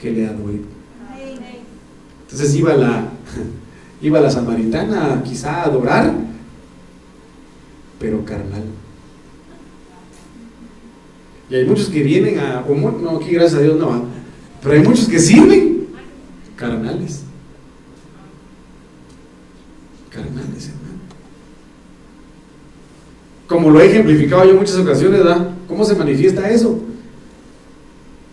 [0.00, 0.64] que le adoren.
[2.22, 3.10] Entonces iba la,
[4.00, 6.14] iba la samaritana quizá a adorar,
[8.00, 8.64] pero carnal.
[11.50, 14.06] Y hay muchos que vienen a, no, aquí gracias a Dios no,
[14.62, 15.88] pero hay muchos que sirven.
[20.16, 20.86] Carnales, hermano.
[23.46, 25.50] Como lo he ejemplificado yo muchas ocasiones, ¿verdad?
[25.68, 26.78] ¿Cómo se manifiesta eso?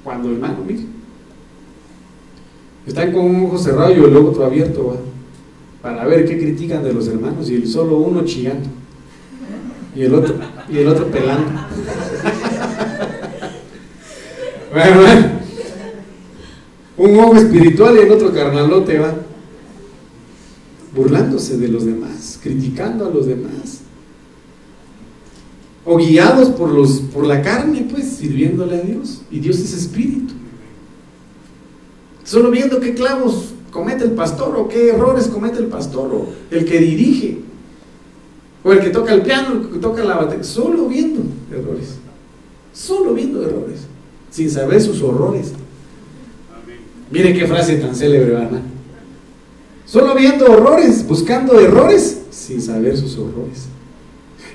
[0.03, 0.83] Cuando, hermano, mire,
[2.85, 4.97] están con un ojo cerrado y el otro abierto,
[5.81, 8.69] para ver qué critican de los hermanos y el solo uno chillando
[9.95, 10.35] y el otro,
[10.69, 11.51] y el otro pelando.
[14.73, 15.01] bueno,
[16.97, 19.13] un ojo espiritual y el otro carnalote va.
[20.95, 23.82] burlándose de los demás, criticando a los demás.
[25.85, 29.21] O guiados por, los, por la carne, pues, sirviéndole a Dios.
[29.29, 30.33] Y Dios es espíritu.
[32.23, 36.65] Solo viendo qué clavos comete el pastor o qué errores comete el pastor o el
[36.65, 37.39] que dirige.
[38.63, 40.43] O el que toca el piano, el que toca la batería.
[40.43, 41.21] Solo viendo
[41.51, 41.95] errores.
[42.71, 43.81] Solo viendo errores.
[44.31, 45.51] Sin saber sus horrores.
[47.11, 48.61] Mire qué frase tan célebre, ¿verdad?
[49.85, 53.65] Solo viendo horrores, buscando errores, sin saber sus horrores.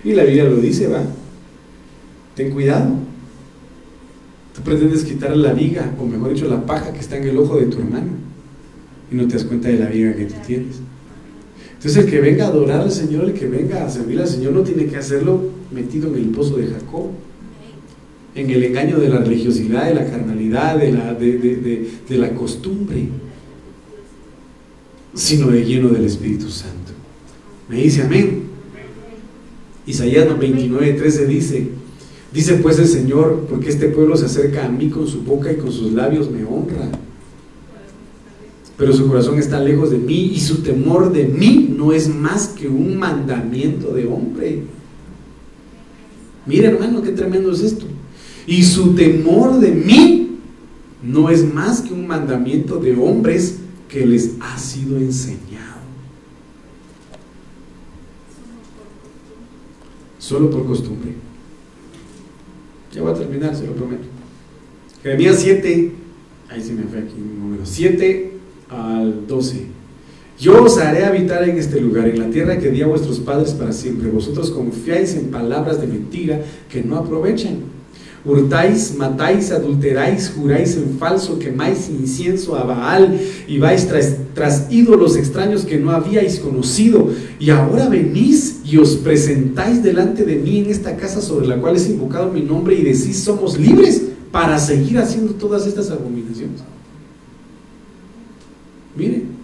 [0.08, 1.02] Y la Biblia lo dice, va.
[2.34, 2.94] Ten cuidado.
[4.54, 7.58] Tú pretendes quitar la viga, o mejor dicho, la paja que está en el ojo
[7.58, 8.12] de tu hermano.
[9.12, 10.76] Y no te das cuenta de la viga que tú tienes.
[11.74, 14.54] Entonces el que venga a adorar al Señor, el que venga a servir al Señor,
[14.54, 17.10] no tiene que hacerlo metido en el pozo de Jacob
[18.34, 23.08] en el engaño de la religiosidad, de la carnalidad, de la, de, la costumbre,
[25.14, 26.92] sino de lleno del Espíritu Santo.
[27.68, 28.47] Me dice amén.
[29.88, 31.68] Isaías 29, 13 dice,
[32.30, 35.56] dice pues el Señor, porque este pueblo se acerca a mí con su boca y
[35.56, 36.90] con sus labios me honra,
[38.76, 42.48] pero su corazón está lejos de mí y su temor de mí no es más
[42.48, 44.62] que un mandamiento de hombre.
[46.44, 47.86] Mire hermano, qué tremendo es esto.
[48.46, 50.38] Y su temor de mí
[51.02, 53.56] no es más que un mandamiento de hombres
[53.88, 55.67] que les ha sido enseñado.
[60.28, 61.12] Solo por costumbre.
[62.92, 64.04] Ya voy a terminar, se lo prometo.
[65.02, 65.92] Jeremías 7,
[66.50, 68.32] ahí se me fue aquí un número, 7
[68.68, 69.62] al 12.
[70.38, 73.52] Yo os haré habitar en este lugar, en la tierra que di a vuestros padres
[73.52, 74.10] para siempre.
[74.10, 77.78] Vosotros confiáis en palabras de mentira que no aprovechan
[78.24, 85.16] hurtáis, matáis, adulteráis, juráis en falso, quemáis incienso a Baal y vais tras, tras, ídolos
[85.16, 87.10] extraños que no habíais conocido.
[87.38, 91.76] Y ahora venís y os presentáis delante de mí en esta casa sobre la cual
[91.76, 96.60] es invocado mi nombre y decís somos libres para seguir haciendo todas estas abominaciones.
[98.94, 99.38] Miren.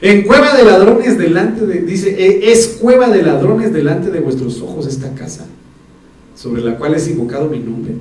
[0.00, 4.62] En cueva de ladrones delante de, dice, e, es cueva de ladrones delante de vuestros
[4.62, 5.44] ojos esta casa
[6.34, 7.96] sobre la cual es invocado mi nombre.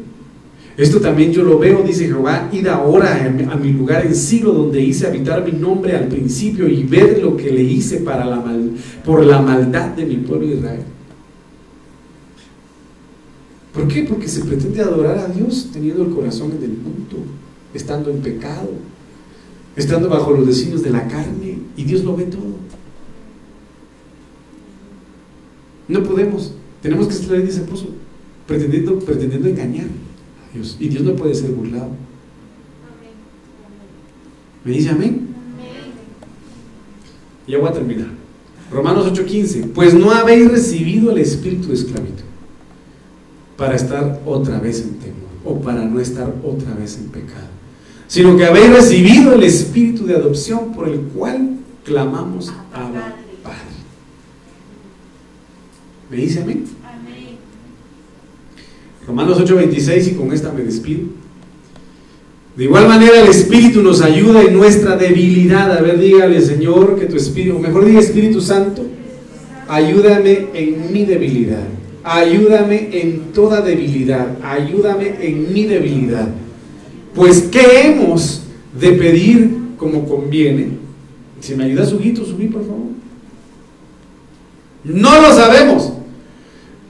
[0.79, 4.79] Esto también yo lo veo, dice Jehová, id ahora a mi lugar en siglo donde
[4.79, 8.41] hice habitar mi nombre al principio y ver lo que le hice para la
[9.03, 10.83] por la maldad de mi pueblo Israel.
[13.73, 14.03] ¿Por qué?
[14.03, 17.25] Porque se pretende adorar a Dios teniendo el corazón en el mundo,
[17.73, 18.71] estando en pecado,
[19.75, 22.55] estando bajo los designios de la carne y Dios lo ve todo.
[25.89, 27.87] No podemos, tenemos que estar en ese pozo
[28.47, 29.87] pretendiendo, pretendiendo engañar
[30.53, 30.77] Dios.
[30.79, 31.89] Y Dios no puede ser burlado.
[34.63, 35.27] ¿Me dice amén?
[37.47, 38.07] Y ya voy a terminar.
[38.71, 39.71] Romanos 8:15.
[39.73, 42.23] Pues no habéis recibido el espíritu de esclavitud
[43.57, 47.47] para estar otra vez en temor o para no estar otra vez en pecado,
[48.07, 53.19] sino que habéis recibido el espíritu de adopción por el cual clamamos a Padre.
[56.09, 56.65] ¿Me dice amén?
[59.09, 61.01] Romanos 8:26 y con esta me despido.
[62.55, 65.75] De igual manera el Espíritu nos ayuda en nuestra debilidad.
[65.75, 68.85] A ver, dígale Señor que tu Espíritu, o mejor diga Espíritu Santo,
[69.67, 71.63] ayúdame en mi debilidad.
[72.03, 74.37] Ayúdame en toda debilidad.
[74.43, 76.27] Ayúdame en mi debilidad.
[77.15, 78.43] Pues, ¿qué hemos
[78.79, 80.69] de pedir como conviene?
[81.39, 82.89] Si me ayuda su hijito, subí por favor.
[84.83, 85.93] No lo sabemos.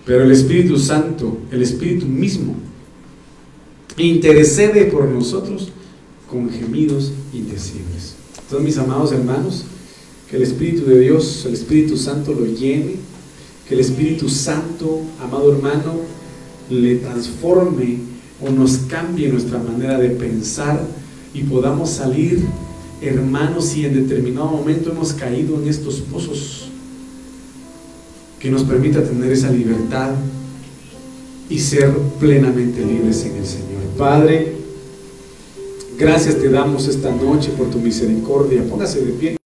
[0.09, 2.55] Pero el Espíritu Santo, el Espíritu mismo,
[3.95, 5.69] intercede por nosotros
[6.27, 8.15] con gemidos indecibles.
[8.41, 9.65] Entonces, mis amados hermanos,
[10.27, 12.95] que el Espíritu de Dios, el Espíritu Santo lo llene,
[13.67, 15.99] que el Espíritu Santo, amado hermano,
[16.71, 17.99] le transforme
[18.41, 20.87] o nos cambie nuestra manera de pensar
[21.35, 22.47] y podamos salir,
[22.99, 26.69] hermanos, si en determinado momento hemos caído en estos pozos
[28.39, 30.11] que nos permita tener esa libertad
[31.49, 33.83] y ser plenamente libres en el Señor.
[33.97, 34.53] Padre,
[35.97, 38.63] gracias te damos esta noche por tu misericordia.
[38.63, 39.38] Póngase de pie.